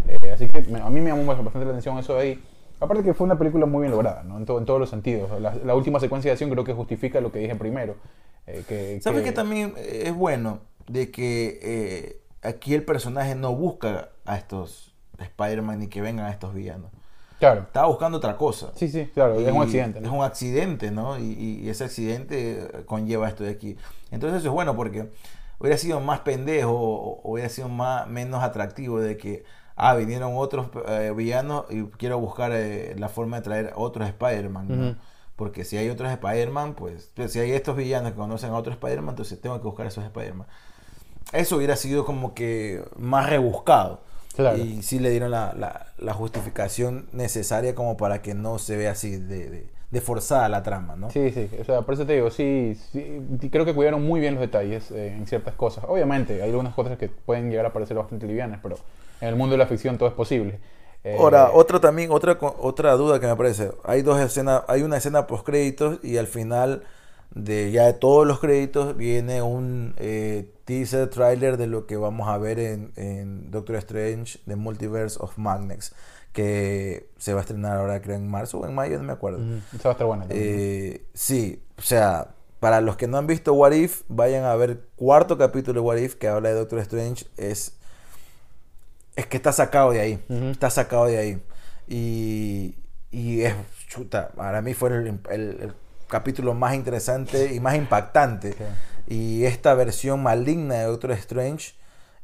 [0.08, 2.42] Eh, así que me- a mí me llamó bastante la atención eso de ahí.
[2.82, 4.36] Aparte que fue una película muy bien lograda, ¿no?
[4.38, 5.30] En, to- en todos los sentidos.
[5.40, 7.96] La, la última secuencia de acción creo que justifica lo que dije primero.
[8.46, 10.60] eh, que, ¿Sabes que- que también eh, es bueno?
[10.88, 16.30] De que eh, aquí el personaje no busca a estos Spider-Man ni que vengan a
[16.30, 16.90] estos villanos.
[17.38, 17.62] Claro.
[17.62, 18.72] Estaba buscando otra cosa.
[18.76, 19.38] Sí, sí, claro.
[19.38, 20.14] es un accidente, Es ¿no?
[20.14, 21.18] un accidente, ¿no?
[21.18, 23.76] Y, y- ese accidente conlleva esto de aquí.
[24.10, 25.08] Entonces eso es bueno porque
[25.58, 29.44] hubiera sido más pendejo o o hubiera sido más, menos atractivo de que,
[29.76, 34.68] ah, vinieron otros eh, villanos y quiero buscar eh, la forma de traer otros Spider-Man,
[34.68, 34.96] ¿no?
[35.36, 38.74] Porque si hay otros Spider-Man, pues, pues, si hay estos villanos que conocen a otros
[38.76, 40.46] Spider-Man, entonces tengo que buscar a esos Spider-Man.
[41.32, 44.00] Eso hubiera sido como que más rebuscado.
[44.36, 44.58] Claro.
[44.58, 48.92] Y sí le dieron la, la- la justificación necesaria como para que no se vea
[48.92, 51.11] así de, de- de forzada la trama, ¿no?
[51.11, 54.34] Sí, sí, o sea, por eso te digo, sí, sí, creo que cuidaron muy bien
[54.34, 55.84] los detalles eh, en ciertas cosas.
[55.86, 58.76] Obviamente, hay algunas cosas que pueden llegar a parecer bastante livianas, pero
[59.20, 60.59] en el mundo de la ficción todo es posible.
[61.05, 63.72] Eh, Ahora, otra también, otra, otra duda que me aparece.
[63.84, 66.84] Hay dos escenas, hay una escena post créditos y al final
[67.34, 72.28] de ya de todos los créditos viene un eh, teaser trailer de lo que vamos
[72.28, 75.95] a ver en, en Doctor Strange The Multiverse of Madness
[76.32, 79.38] que se va a estrenar ahora creo en marzo o en mayo, no me acuerdo.
[79.38, 80.30] ujú, esa va a estar también.
[80.30, 82.28] Eh, sí, o sea,
[82.60, 85.96] para los que no han visto What If, vayan a ver cuarto capítulo de What
[85.98, 87.26] If que habla de Doctor Strange.
[87.36, 87.76] Es,
[89.16, 90.24] es que está sacado de ahí.
[90.50, 91.42] Está sacado de ahí.
[91.88, 92.76] Y,
[93.10, 93.54] y es,
[93.88, 95.74] chuta, para mí fue el, el- el
[96.08, 98.52] capítulo más interesante y más impactante.
[98.52, 98.64] Sí.
[99.14, 101.74] Y esta versión maligna de Doctor Strange,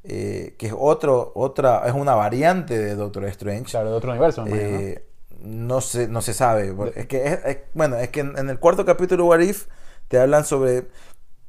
[0.04, 3.64] eh, que es otro, otra, es una variante de Doctor Strange.
[3.70, 4.44] Claro, de otro universo.
[4.46, 5.04] Eh,
[5.40, 6.74] no se, no se sabe.
[6.96, 9.66] Es que es, es- bueno, es que en, en el cuarto capítulo de What If
[10.08, 10.88] te hablan sobre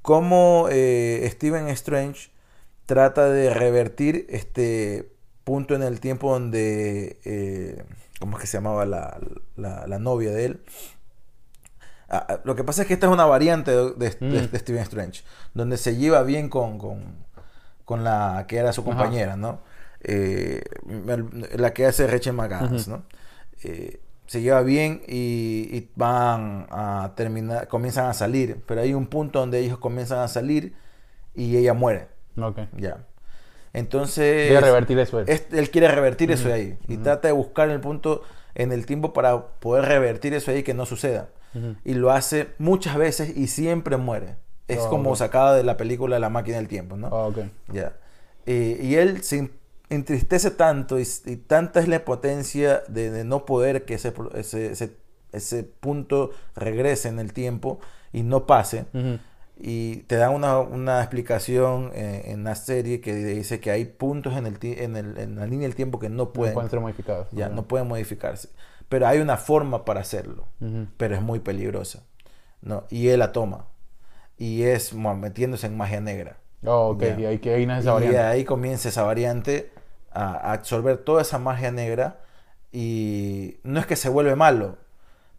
[0.02, 2.30] cómo eh, Stephen Strange
[2.86, 5.12] trata de revertir este
[5.43, 7.84] punto en el tiempo donde eh,
[8.20, 9.20] ¿cómo es que se llamaba la,
[9.56, 10.64] la- la novia de él?
[12.12, 14.52] Ah, ah, lo que pasa es que esta es una variante de, de- de- Mm.
[14.52, 15.24] de Stephen Strange,
[15.54, 17.24] donde se lleva bien con, con,
[17.90, 18.92] con la que era su Ajá.
[18.92, 19.62] compañera, ¿no?
[20.02, 20.62] Eh,
[21.58, 22.88] la que hace Rachel McAdams.
[22.88, 23.02] ¿no?
[23.64, 29.08] Eh, se lleva bien y, y van a terminar, comienzan a salir, pero hay un
[29.08, 30.76] punto donde ellos comienzan a salir
[31.34, 32.10] y ella muere,
[32.40, 32.60] Ok.
[32.78, 33.08] ya.
[33.74, 35.20] Entonces, a revertir eso.
[35.20, 35.26] él.
[35.28, 38.22] es- él quiere revertir eso de ahí y trata de buscar el punto
[38.54, 41.30] en el tiempo para poder revertir eso ahí que no suceda.
[41.84, 44.36] Y lo hace muchas veces y siempre muere.
[44.70, 45.18] Es Oh, como ok.
[45.18, 47.08] sacado de la película La máquina del tiempo, ¿no?
[47.08, 47.40] Ah, ok.
[47.74, 47.94] Ya.
[48.46, 49.52] Eh, y él se en-
[49.90, 54.72] entristece tanto y, y tanta es la potencia de, de no poder que ese, ese,
[54.72, 54.96] ese,
[55.32, 57.80] ese punto regrese en el tiempo
[58.14, 58.86] y no pase.
[59.62, 64.38] Y te dan una, una explicación eh, en la serie que dice que hay puntos
[64.38, 66.80] en, el, en, el- en la línea del tiempo que no No pueden, pueden ser
[66.80, 67.28] modificados.
[67.32, 68.50] ya, no pueden modificarse.
[68.88, 70.46] Pero hay una forma para hacerlo
[70.98, 72.04] pero es muy peligrosa.
[72.62, 72.86] ¿no?
[72.90, 73.66] Y él la toma.
[74.40, 76.38] Y es metiéndose en magia negra.
[76.66, 77.04] Oh, ok.
[77.20, 78.20] Y ahí que ahí nace esa y variante.
[78.20, 79.72] ahí comienza esa variante
[80.12, 82.22] a, absorber toda esa magia negra.
[82.72, 84.78] Y no es que se vuelve malo,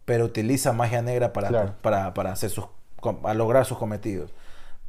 [0.05, 1.73] pero utiliza magia negra para, Claro.
[1.81, 2.65] para, para hacer sus,
[3.23, 4.33] a lograr sus cometidos.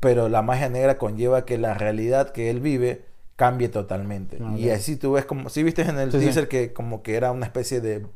[0.01, 3.05] Pero la magia negra conlleva que la realidad que él vive
[3.37, 4.39] cambie totalmente.
[4.43, 6.25] Ah, Y así tú ves como, si viste en el Sí, sí.
[6.25, 8.07] teaser que como que era una especie de,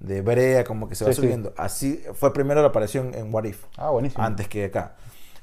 [0.00, 1.22] de brea, como que se va Sí, sí.
[1.22, 1.54] subiendo.
[1.56, 4.22] Así fue primero la aparición en What If Ah, buenísimo.
[4.24, 4.96] antes que acá.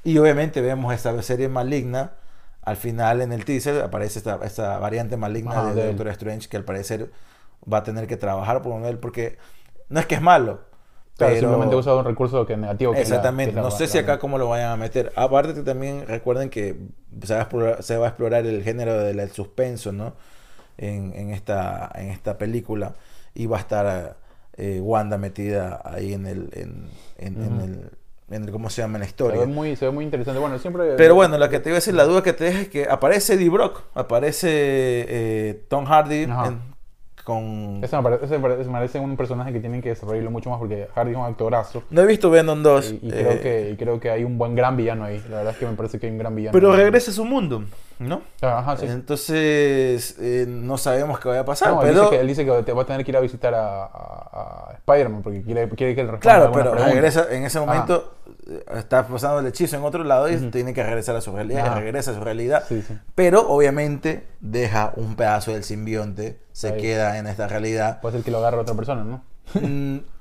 [0.06, 2.14] Y obviamente vemos esta serie maligna.
[2.62, 5.88] Al final en el teaser aparece esta, esta variante maligna de, de.
[5.90, 7.12] Doctor Strange que al parecer
[7.72, 9.38] va a tener que trabajar por él porque
[9.90, 10.62] no es que es malo.
[11.18, 12.92] Claro, pero- simplemente usa un recurso que es negativo.
[12.92, 13.46] Que la- Exactamente.
[13.54, 15.12] que es la- no sé si acá cómo lo vayan a meter.
[15.16, 16.76] Aparte que también recuerden que
[17.24, 20.14] se va a explorar, se va a explorar el género del del suspenso, ¿no?
[20.78, 22.94] En, en esta, en esta película.
[23.34, 24.18] Y va a estar
[24.58, 27.92] eh, Wanda metida ahí en el, en, en- en el,
[28.30, 28.96] en ¿cómo se llama?
[28.98, 29.40] En la Se historia.
[29.42, 30.40] ve, muy, se ve muy interesante.
[30.40, 30.96] Bueno, siempre.
[30.98, 32.88] Pero bueno, la que te iba a decir, la duda que te deja es que
[32.90, 36.76] aparece Eddie Brock, aparece eh, Tom Hardy en-
[37.24, 37.80] con...
[37.84, 40.88] Ese me, parece, ese me parece- un personaje que tienen que desarrollarlo mucho más porque
[40.94, 41.82] Hardy es un actorazo.
[41.90, 44.38] No he visto Venom 2, Y, y eh, creo que, y creo que hay un
[44.38, 45.20] buen gran villano ahí.
[45.30, 46.54] La verdad es que me parece que hay un gran villano.
[46.54, 47.64] pero regresa a su mundo,
[48.00, 48.22] ¿no?
[48.42, 48.86] Ah, Ajá, sí.
[48.88, 52.02] Entonces, eh, no sabemos qué vaya a pasar, No, él, pero...
[52.04, 54.70] dice que, él dice que te va a tener que ir a visitar a, a-
[54.70, 56.94] a Spider-Man porque quiere, quiere que responda Claro, pero preguntas.
[56.94, 58.16] regresa, en ese momento
[58.48, 60.52] eh, está pasando el hechizo en otro lado y Ujú.
[60.52, 61.80] tiene que regresar a su realidad, Ajá.
[61.80, 62.64] regresa a su realidad.
[62.68, 62.98] Sí, sí.
[63.16, 66.82] Pero obviamente deja un pedazo del simbionte, se Ahí.
[66.82, 68.02] queda en esta realidad.
[68.02, 69.24] Puede ser que lo agarre otra persona, ¿no?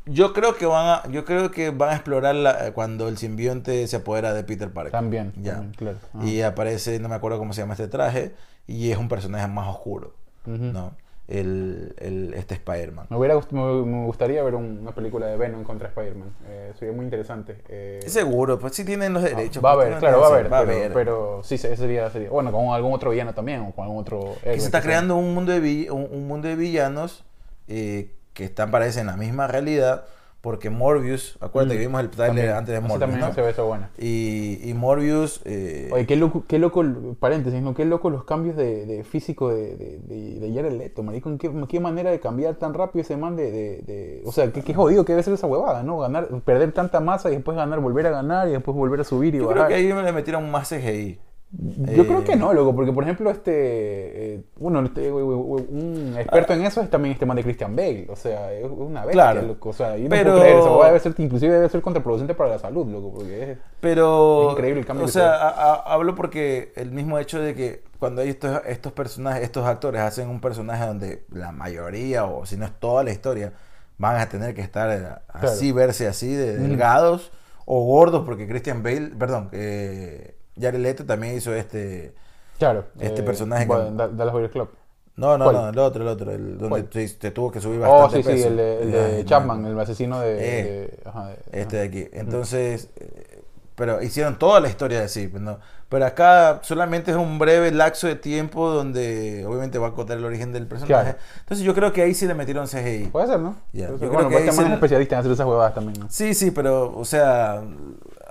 [0.07, 3.86] Yo creo que van a, yo creo que van a explorar la- cuando el simbionte
[3.86, 4.92] se apodera de Peter Parker.
[4.92, 5.32] También.
[5.40, 5.52] Ya.
[5.55, 5.98] también, claro.
[6.12, 6.26] Ajá.
[6.26, 8.34] Y aparece, no me acuerdo cómo se llama este traje,
[8.66, 10.12] y es un personaje más oscuro.
[10.46, 10.92] ¿no?
[11.26, 13.07] El, el- este Spider-Man.
[13.09, 16.28] Me, hubiera, me, me gustaría ver un- una película de Venom contra Spider-Man.
[16.48, 17.62] Eh, sería muy interesante.
[17.70, 19.64] Eh, Seguro, pues sí tienen los derechos.
[19.64, 20.92] Va a pues, haber, claro, va a haber.
[20.92, 22.28] pero, sí, sería, sería.
[22.28, 24.34] Bueno, con algún otro villano también, o con algún otro.
[24.42, 27.24] que se está creando un mundo de, vi- un, un mundo de villanos
[27.68, 30.05] eh, que están, parece, en la misma realidad,
[30.41, 31.78] porque Morbius, acuérdate Mm.
[31.78, 32.57] que vimos el trailer También.
[32.57, 33.32] antes de Morbius, también ¿no?
[33.32, 33.89] se ve eso buena.
[33.97, 35.41] Y, y Morbius...
[35.47, 36.85] eh, Oye, qué loco, qué loco,
[37.18, 37.72] paréntesis, ¿no?
[37.72, 41.30] Qué loco los cambios de, de físico de, de, de, Jared Leto, marico.
[41.30, 44.22] ¿En qué, qué manera de cambiar tan rápido ese man de...
[44.26, 45.99] o sea, qué, qué jodido que debe ser esa huevada, ¿no?
[46.01, 49.35] Ganar, perder tanta masa y después ganar, volver a ganar y después volver a subir
[49.35, 49.66] y yo bajar.
[49.66, 51.18] creo que ahí le metieron más CGI.
[51.57, 56.52] Yo Eh, creo que no, loco, porque por ejemplo, este, eh, bueno, este, un experto
[56.52, 59.42] en eso es también este man de Christian Bale, o sea, es una bestia, Claro.
[59.42, 62.34] loco, o sea, yo no Pero- puedo creer eso, debe ser, inclusive debe ser contraproducente
[62.34, 63.59] para la salud, loco, porque es...
[63.80, 64.46] Pero...
[64.48, 67.55] Es increíble el cambio O que sea, a- a- hablo porque el mismo hecho de
[67.55, 72.44] que cuando hay estos, estos personajes, estos actores hacen un personaje donde la mayoría, o
[72.46, 73.52] si no es toda la historia,
[73.96, 77.30] van a tener que estar eh, así, verse así, de delgados
[77.64, 82.14] o gordos, porque Christian Bale, perdón, eh, Jared Leto también hizo este,
[82.59, 82.84] Claro.
[83.00, 84.68] este eh, personaje bueno, que- Da- Dallas Buyers Club.
[85.16, 85.57] no, no, ¿Cuál?
[85.57, 88.22] no, el otro, el otro, el donde te, te tuvo que subir Oh, bastante sí,
[88.22, 88.48] sí, peso.
[88.48, 90.32] el de, el de Ay, Chapman, no, el asesino de...
[90.38, 91.76] Eh, de- ajá, de- Este ajá.
[91.76, 92.09] de aquí.
[92.12, 93.42] Entonces, eh,
[93.76, 95.59] pero hicieron toda la historia de sí, pues, ¿no?
[95.88, 100.24] Pero acá solamente es un breve lapso de tiempo donde obviamente va a contar el
[100.24, 101.12] origen del personaje.
[101.12, 101.18] Claro.
[101.40, 103.09] Entonces yo creo que ahí sí le metieron CGI.
[103.12, 103.57] Puede ser, ¿no?
[103.72, 103.98] Puede yo ser.
[103.98, 106.07] creo bueno, que ahí es especialista en hacer esas huevadas también, ¿no?
[106.11, 107.62] Sí, sí, pero, o sea,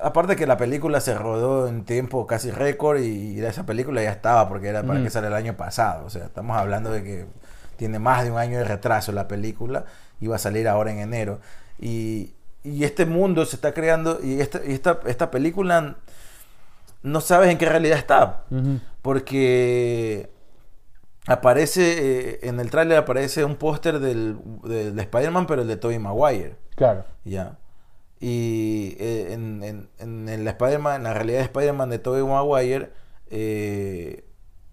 [0.03, 4.47] aparte que la película se rodó en tiempo casi récord y esa película ya estaba
[4.49, 6.05] porque era para que sale el año pasado.
[6.05, 7.25] O sea, estamos hablando de que
[7.77, 9.85] tiene más de un año de retraso la película,
[10.19, 11.39] iba a salir ahora en enero.
[11.79, 12.33] Y,
[12.63, 15.95] y este mundo se está creando y esta, y esta, esta película
[17.01, 18.43] no sabes en qué realidad está.
[19.01, 20.29] Porque
[21.27, 25.99] aparece, eh, en el tráiler aparece un póster del, del Spider-Man, pero el de Tobey
[25.99, 26.57] Maguire.
[26.75, 27.05] Claro.
[27.23, 27.57] Ya.
[28.25, 32.89] Y eh, en, en, en el Spider-Man, en la realidad de Spider-Man de Tobey Maguire,
[33.29, 34.23] eh,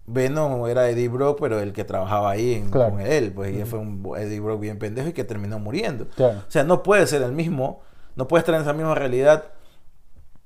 [0.07, 2.91] Venom era Eddie Brock, pero el que trabajaba ahí Claro.
[2.93, 6.07] con él, pues y fue un Eddie Brock bien pendejo y que terminó muriendo.
[6.15, 6.39] Claro.
[6.47, 7.81] O sea, no puede ser el mismo,
[8.15, 9.45] no puede estar en esa misma realidad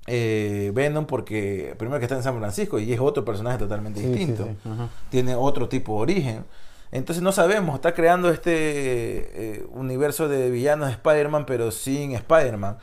[0.06, 4.06] eh, Venom porque primero que está en San Francisco y es otro personaje totalmente Sí,
[4.06, 4.70] distinto sí,
[5.10, 6.44] tiene otro tipo de origen.
[6.94, 12.78] Entonces no sabemos, está creando este eh, universo de villanos de Spider-Man, pero sin Spider-Man.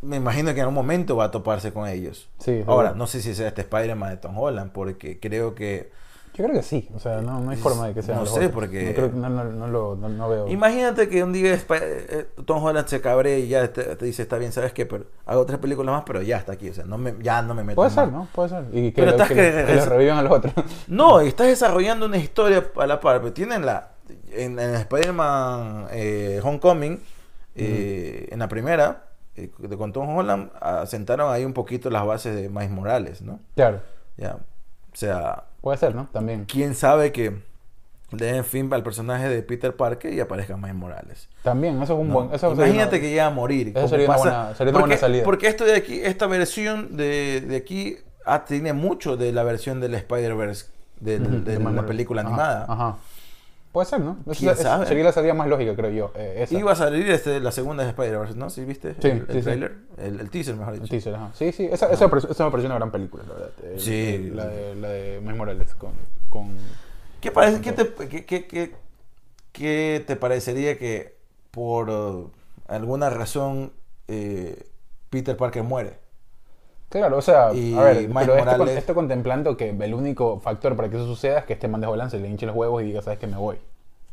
[0.00, 2.30] Me imagino que en algún momento va a toparse con ellos.
[2.38, 5.92] Sí, Ahora, no sé si sea este Spider-Man de Tom Holland, porque creo que...
[6.36, 8.16] Yo creo que sí, o sea, no, no hay forma de que sea.
[8.16, 10.48] No sé, porque- No, creo que no, no, lo, no, veo.
[10.48, 14.22] Imagínate que un día Spi- eh, Tom Holland se cabre y ya te, te dice,
[14.22, 14.84] está bien, ¿sabes qué?
[14.84, 16.68] Pero hago tres películas más, pero ya está aquí.
[16.70, 17.94] O sea, no me, ya no me meto Puede más.
[17.94, 18.26] ser, ¿no?
[18.34, 18.64] Puede ser.
[18.72, 20.52] Y que, Pero lo- estás que, que- que lo revivan a los otros.
[20.88, 23.20] No, estás desarrollando una historia a la par.
[23.20, 23.90] Pero tienen la.
[24.32, 27.00] En, en Spider-Man eh, Homecoming,
[27.54, 29.04] eh, en la primera,
[29.36, 33.38] eh, con Tom Holland, asentaron ahí un poquito las bases de Miles Morales, ¿no?
[33.54, 33.80] Claro.
[34.16, 34.38] Ya.
[34.94, 36.08] O sea, Puede ser, ¿no?
[36.12, 36.44] También.
[36.46, 37.42] quién sabe que
[38.12, 41.28] le den fin al personaje de Peter Parker y aparezca Miles Morales.
[41.42, 42.14] También, eso es un ¿no?
[42.14, 42.32] buen.
[42.34, 43.72] Eso Imagínate una- que llegue a morir.
[43.74, 45.24] Eso sería una buena- sería una porque, buena salida.
[45.24, 49.80] Porque esto de aquí, esta versión de, de aquí ah, tiene mucho de la versión
[49.80, 50.66] del Spider-Verse,
[51.00, 52.66] de de la película Ajá, animada.
[52.68, 52.96] Ajá.
[53.74, 54.18] Puede ser, ¿no?
[54.30, 54.86] Eso- ¿Quién eso sabe?
[54.86, 56.12] Sería la salida más lógica, creo yo.
[56.14, 56.54] eh, esa.
[56.56, 58.48] Iba a salir este, la segunda de Spider-Verse, ¿no?
[58.48, 58.94] ¿Sí viste?
[59.02, 59.40] Sí, el, el sí, sí.
[59.42, 60.90] trailer, El, el teaser, mejor El dicho.
[60.92, 61.30] teaser, ajá.
[61.34, 63.50] Sí, sí, esa, esa, esa me pareció una gran película, la verdad.
[63.64, 64.14] El- Sí.
[64.14, 65.90] el- La de, la de Morales con.
[66.30, 66.56] con
[67.20, 68.74] ¿Qué, parece, qué, te, qué, qué- qué-
[69.50, 71.16] qué te parecería que
[71.50, 72.30] por uh,
[72.68, 73.72] alguna razón
[74.06, 74.68] eh,
[75.10, 75.98] Peter Parker muere?
[76.98, 80.38] Claro, o sea, Y a ver, pero esto, con- Morales- esto contemplando que el único
[80.40, 82.82] factor para que eso suceda es que este man de se le hinche los huevos
[82.82, 83.58] y diga, sabes que me voy.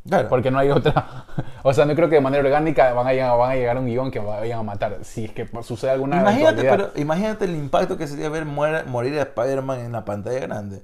[0.08, 0.30] Claro.
[0.30, 1.26] Porque no hay otra.
[1.64, 3.80] o sea, no creo que de manera orgánica van a llegar, van a, llegar a
[3.80, 4.98] un guion que vayan a matar.
[5.04, 9.22] Si es que sucede alguna imagínate, pero, imagínate el impacto que sería ver morir a
[9.22, 10.78] Spider-Man en la pantalla grande.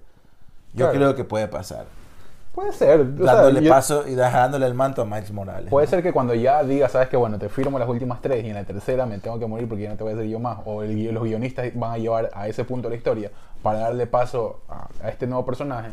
[0.73, 0.93] Yo Claro.
[0.93, 1.85] creo que puede pasar.
[2.57, 3.01] Puede ser.
[3.01, 5.69] o sea, dándole yo- paso y dejándole el manto a Miles Morales.
[5.69, 5.89] Puede ¿no?
[5.91, 8.55] ser que cuando ya diga, sabes que bueno, te firmo las últimas tres y en
[8.55, 10.57] la tercera me tengo que morir porque ya no te voy a hacer yo más.
[10.65, 13.29] O el los guionistas van a llevar a ese punto la historia
[13.61, 15.89] para darle paso a, a este nuevo personaje.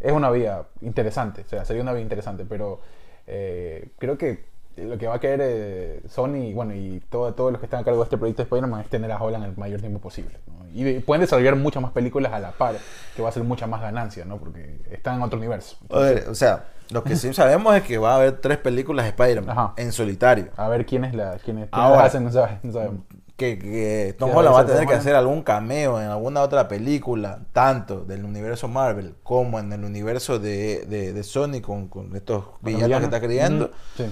[0.00, 2.80] Es una vía interesante, o sea, sería una vía interesante, pero
[3.26, 4.44] eh, creo que
[4.76, 7.80] lo que va a querer eh, Sony y, bueno, y todo- todos los que están
[7.80, 10.38] a cargo de este proyecto de Spider-Man es tener a Holland el mayor tiempo posible.
[10.46, 10.61] ¿no?
[10.74, 12.74] Y de- pueden desarrollar muchas más películas a la par,
[13.16, 14.38] que va a ser mucha más ganancia, ¿no?
[14.38, 15.76] porque están en otro universo.
[15.90, 19.10] Ver, o sea, lo que sí sabemos es que va a haber tres películas de
[19.10, 20.48] Spider-Man en solitario.
[20.56, 21.98] A ver quiénes la, quiénes, quiénes Ahora.
[21.98, 22.30] las hacen, no,
[22.62, 23.00] no sabemos.
[23.36, 27.40] Que, que Tom Holland va a tener que hacer algún cameo en alguna otra película,
[27.52, 32.44] tanto del universo Marvel como en el universo de, de, de Sony con, con estos
[32.60, 33.64] villanos que está creando.
[33.66, 34.04] Ujú, Sí.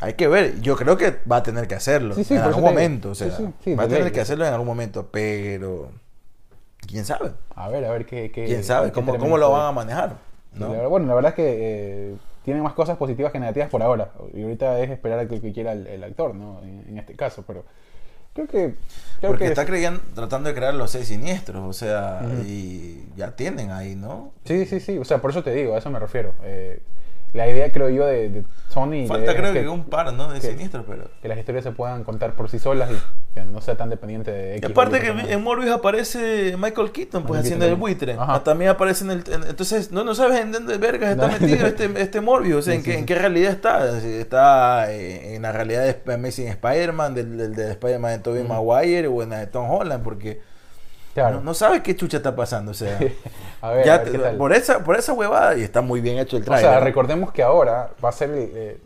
[0.00, 2.64] Hay que ver, yo creo que va a tener que hacerlo Sí, sí, en algún
[2.64, 3.30] momento, o sea,
[3.62, 5.90] Sí, va a tener que hacerlo en algún momento, pero
[6.86, 8.30] quién sabe, A ver, a ver qué.
[8.30, 10.16] qué quién sabe cómo, cómo lo van a manejar,
[10.54, 10.66] ¿no?
[10.66, 13.82] la verdad- bueno, la verdad es que eh, tiene más cosas positivas que negativas por
[13.82, 14.12] ahora.
[14.32, 16.62] Y ahorita es esperar a que, que quiera el, el actor, ¿no?
[16.62, 17.64] En, en este caso, pero
[18.32, 18.74] creo que.
[19.20, 23.36] Creo Porque que está creyendo, tratando de crear los seis siniestros, o sea, y ya
[23.36, 24.32] tienen ahí, ¿no?
[24.46, 24.96] Sí, sí, sí.
[24.96, 26.32] O sea, por eso te digo, a eso me refiero.
[26.42, 26.80] Eh,
[27.32, 29.06] la idea, creo yo, de, de Sony.
[29.06, 30.32] Falta creo que, un par, ¿no?
[30.32, 31.10] De siniestros, pero...
[31.22, 34.30] que las historias se puedan contar por sí solas y que no sea tan dependiente
[34.32, 38.12] de X aparte que en Morbius aparece Michael Keaton, pues Michael haciendo el buitre.
[38.14, 38.34] Ajá.
[38.34, 39.24] Ah, También aparece en el...
[39.32, 41.32] en- entonces, no, no sabes en dónde vergas está No.
[41.38, 43.98] metido este, este Morbius, o sea, en, Sí, qué, sí, en qué realidad está.
[43.98, 48.52] Está eh, en la realidad de Amazing Spider-Man, del, del, del Spider-Man de Tobey Ujú.
[48.52, 50.40] Maguire o en la de Tom Holland, porque...
[51.14, 51.36] Claro.
[51.38, 52.70] No, no sabes qué chucha está pasando.
[52.70, 52.98] O sea,
[53.62, 54.36] A ver, ya a ver te- qué tal.
[54.36, 56.70] por esa por esa huevada y está muy bien hecho el O trailer.
[56.70, 58.30] sea, recordemos que ahora va a ser.
[58.34, 58.78] eh,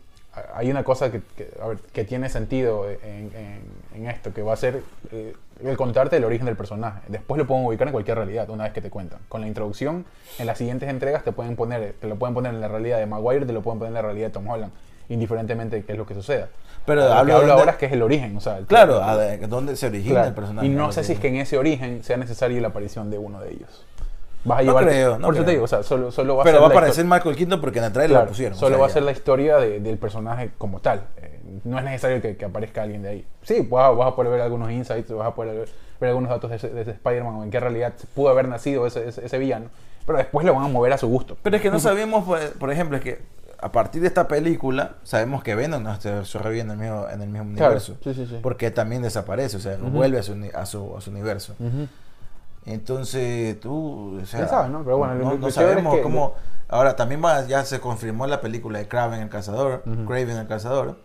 [0.53, 3.61] hay una cosa que, que, a ver, que tiene sentido en, en-
[3.95, 4.81] en esto, que va a ser
[5.13, 6.99] eh, el contarte el origen del personaje.
[7.07, 9.19] Después lo pueden ubicar en cualquier realidad, una vez que te cuentan.
[9.29, 10.03] Con la introducción,
[10.37, 13.05] en las siguientes entregas te pueden poner, te lo pueden poner en la realidad de
[13.05, 14.73] Maguire, te lo pueden poner en la realidad de Tom Holland,
[15.07, 16.49] indiferentemente de qué es lo que suceda.
[16.85, 19.01] Pero Lo que hablo de- ahora es que es el origen, o sea, el- Claro,
[19.01, 20.27] a de- ¿dónde se origina Claro.
[20.27, 20.67] el personaje?
[20.67, 23.39] Y no sé si es que en ese origen sea necesario la aparición de uno
[23.39, 23.85] de ellos.
[24.45, 24.83] Vas a No llevar.
[24.85, 25.53] creo, no por eso te creo.
[25.55, 27.59] digo, o sea, solo, solo va a Pero ser va a la aparecer Michael Keaton
[27.61, 28.53] porque en el trailer Claro, lo pusieron.
[28.55, 31.01] o Solo sea, va a ser la historia de- del personaje como tal.
[31.17, 33.27] Eh, no es necesario que, que aparezca alguien de ahí.
[33.41, 35.69] Sí, vas a, vas a poder ver algunos insights, vas a poder ver,
[35.99, 39.25] ver algunos datos de de Spider-Man o en qué realidad pudo haber nacido ese, ese,
[39.25, 39.65] ese villano.
[40.05, 41.35] Pero después lo van a mover a su gusto.
[41.41, 43.19] Pero es que no sabemos, por, por ejemplo, es que
[43.59, 47.21] a partir de esta película sabemos que Venom no se sobrevive en el mismo, en
[47.21, 47.95] el mismo Claro, universo.
[48.03, 48.37] sí, sí, sí.
[48.43, 49.95] Porque también desaparece, o sea, no Ujú.
[49.97, 51.55] vuelve a su, a su, a su universo.
[52.65, 54.83] Entonces, tú, o sea, ¿Quién sabe, no?
[54.83, 56.33] Pero bueno, no, no es sabemos que- cómo...
[56.67, 60.05] Ahora, también va, ya se confirmó la película de Kraven el Cazador, Ujú.
[60.05, 60.97] Kraven el Cazador,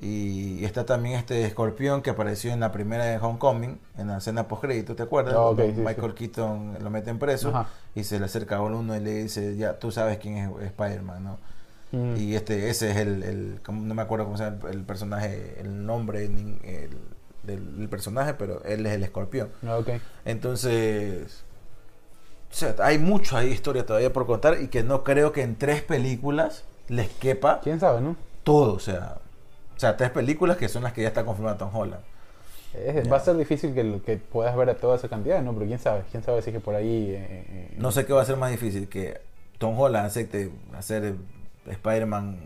[0.00, 4.48] y está también este escorpión que apareció en la primera de Homecoming, en la escena
[4.48, 5.34] post-crédito, ¿te acuerdas?
[5.38, 7.68] Ah, sí, Michael Keaton lo meten preso, Ajá.
[7.94, 11.22] y se le acerca a uno y le dice, ya, tú sabes quién es Spider-Man,
[11.24, 11.38] ¿no?
[11.92, 12.16] Mm.
[12.16, 15.56] Y este, ese es el, el no me acuerdo cómo se llama el, el personaje,
[15.60, 16.98] el nombre el-
[17.42, 19.50] del, del personaje, pero él es el escorpión.
[19.66, 19.88] Ah, ok.
[20.24, 21.44] Entonces,
[22.50, 25.56] o sea, hay mucho ahí historia todavía por contar y que no creo que en
[25.56, 28.16] tres películas les quepa ¿Quién sabe, no?
[28.42, 29.18] todo, o sea,
[29.76, 32.02] o sea, tres películas que son las que ya está confirmada Tom Holland.
[32.74, 33.10] Es-.
[33.10, 35.52] Va a ser difícil que, que puedas ver a toda esa cantidad, ¿no?
[35.54, 37.10] Pero quién sabe, quién sabe si es que por ahí...
[37.10, 39.20] eh, eh, No sé qué va a ser más difícil, que
[39.58, 41.14] Tom Holland acepte hacer
[41.66, 42.38] Spider-Man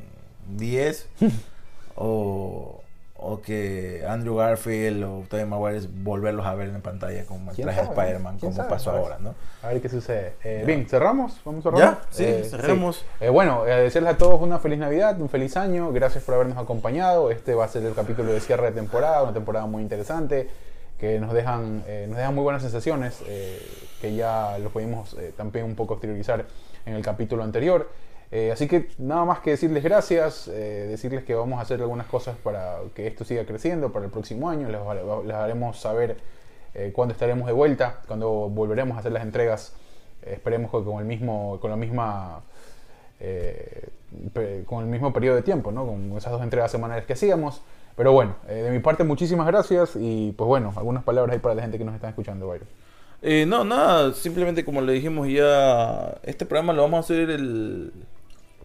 [0.57, 1.09] 10
[1.97, 2.83] o,
[3.27, 7.55] o que Andrew Garfield o Tobey Maguire volverlos a ver en la pantalla con el
[7.55, 7.87] ¿Quién traje de?
[7.87, 8.69] Spider-Man, ¿Quién como sabe?
[8.69, 9.35] pasó ahora, ¿no?
[9.63, 10.35] A ver qué sucede.
[10.45, 11.41] Eh, bien, ¿cerramos?
[11.45, 11.81] ¿Vamos a cerrar?
[11.81, 13.05] Ya, sí, cerremos.
[13.21, 15.91] Eh, bueno, eh, decirles a todos una feliz Navidad, un feliz año.
[15.93, 17.31] Gracias por habernos acompañado.
[17.31, 20.49] Este va a ser el capítulo de cierre de temporada, una temporada muy interesante
[20.99, 23.61] que nos dejan, eh, nos dejan muy buenas sensaciones eh,
[24.01, 26.45] que ya lo pudimos eh, también un poco exteriorizar
[26.87, 27.91] en el capítulo anterior.
[28.31, 32.07] Eh, así que nada más que decirles gracias, eh, decirles que vamos a hacer algunas
[32.07, 34.69] cosas para que esto siga creciendo para el próximo año.
[34.69, 36.17] Les, haremos saber
[36.75, 39.75] eh, cuándo estaremos de vuelta, cuando volveremos a hacer las entregas.
[40.23, 42.41] Esperemos que con el mismo, con la misma,
[43.21, 43.89] eh,
[44.67, 45.87] con el mismo periodo de tiempo, ¿no?
[45.87, 47.63] Con esas dos entregas semanales que hacíamos.
[47.97, 51.63] Pero bueno, de mi parte muchísimas gracias y pues bueno, algunas palabras ahí para la
[51.63, 52.67] gente que nos está escuchando, Byron.
[53.49, 57.93] No, nada, simplemente como le dijimos ya, este programa lo vamos a hacer el,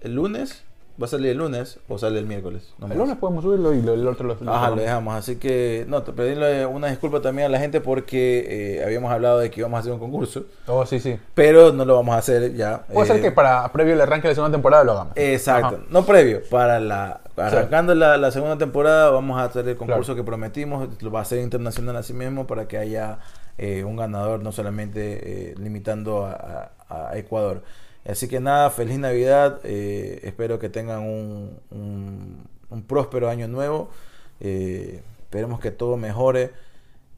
[0.01, 0.63] el lunes,
[1.01, 2.73] va a salir el lunes o sale el miércoles.
[2.77, 5.15] No El lunes podemos subirlo y lo- el otro lo, lo Ajá, lo dejamos.
[5.15, 9.39] Así que, no, te pedirle una disculpa también a la gente porque eh, habíamos hablado
[9.39, 11.17] de que íbamos a hacer un concurso, Oh, sí, sí.
[11.33, 12.83] pero no lo vamos a hacer ya.
[12.93, 15.13] Puede ser eh, que para previo al arranque de la segunda temporada lo hagamos.
[15.15, 15.77] Exacto, Ajá.
[15.89, 20.23] no previo, para la arrancando la, la segunda temporada vamos a hacer el concurso que
[20.25, 23.19] prometimos, lo va a ser internacional así mismo para que haya
[23.57, 27.61] eh, un ganador, no solamente eh, limitando a, a- a Ecuador.
[28.05, 33.89] Así que nada, feliz Navidad, eh, espero que tengan un, un- próspero año nuevo,
[34.39, 36.51] eh, esperemos que todo mejore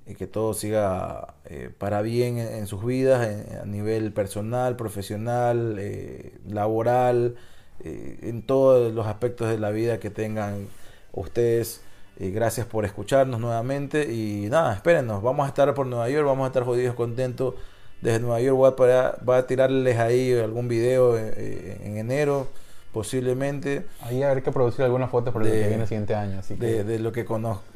[0.08, 3.28] y que todo siga eh, para bien en, sus vidas,
[3.62, 7.36] a nivel personal, profesional, eh, laboral,
[7.84, 10.68] en todos los aspectos de la vida que tengan
[11.14, 11.82] ustedes.
[12.20, 16.48] Gracias por escucharnos nuevamente y nada, espérenos, vamos a estar por Nueva York, vamos a
[16.48, 17.56] estar jodidos contentos
[18.02, 18.76] desde Nueva York.
[18.78, 22.48] Voy a, voy a tirarles ahí algún video eh, eh, en enero,
[22.94, 23.84] posiblemente.
[24.02, 26.40] Ahí habrá que producir algunas fotos para lo De- que viene el siguiente año.
[26.40, 26.66] Así que...
[26.66, 27.26] de, de lo que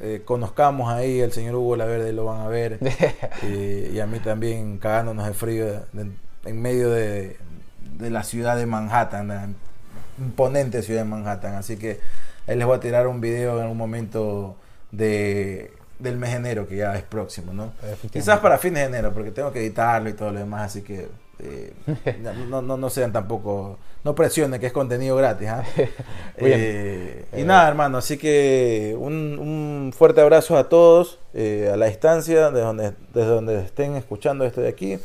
[0.00, 2.78] eh, conozcamos ahí, el señor Hugo Laverde lo van a ver.
[3.42, 6.10] Eh, y a mí también cagándonos de frío de-
[6.44, 7.36] en medio de,
[7.98, 9.48] de la ciudad de Manhattan, la
[10.18, 11.54] imponente ciudad de Manhattan.
[11.54, 11.98] Así que
[12.46, 14.56] ahí les voy a tirar un video en algún momento
[14.92, 17.72] de del mes de enero, que ya es próximo, ¿no?
[18.12, 21.08] Quizás para fines de enero, porque tengo que editarlo y todo lo demás, así que
[21.38, 21.74] eh,
[22.48, 25.48] no, no, no sean tampoco, no presionen que es contenido gratis.
[25.76, 25.92] Bien.
[26.38, 31.76] Eh, y Eh, nada, hermano, así que un, un fuerte abrazo a todos eh, a
[31.76, 34.98] la distancia, desde donde, desde donde estén escuchando esto de aquí.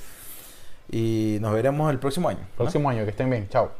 [0.89, 2.39] Y nos veremos el próximo año.
[2.39, 2.57] ¿no?
[2.57, 3.47] Próximo año, que estén bien.
[3.49, 3.71] Chao.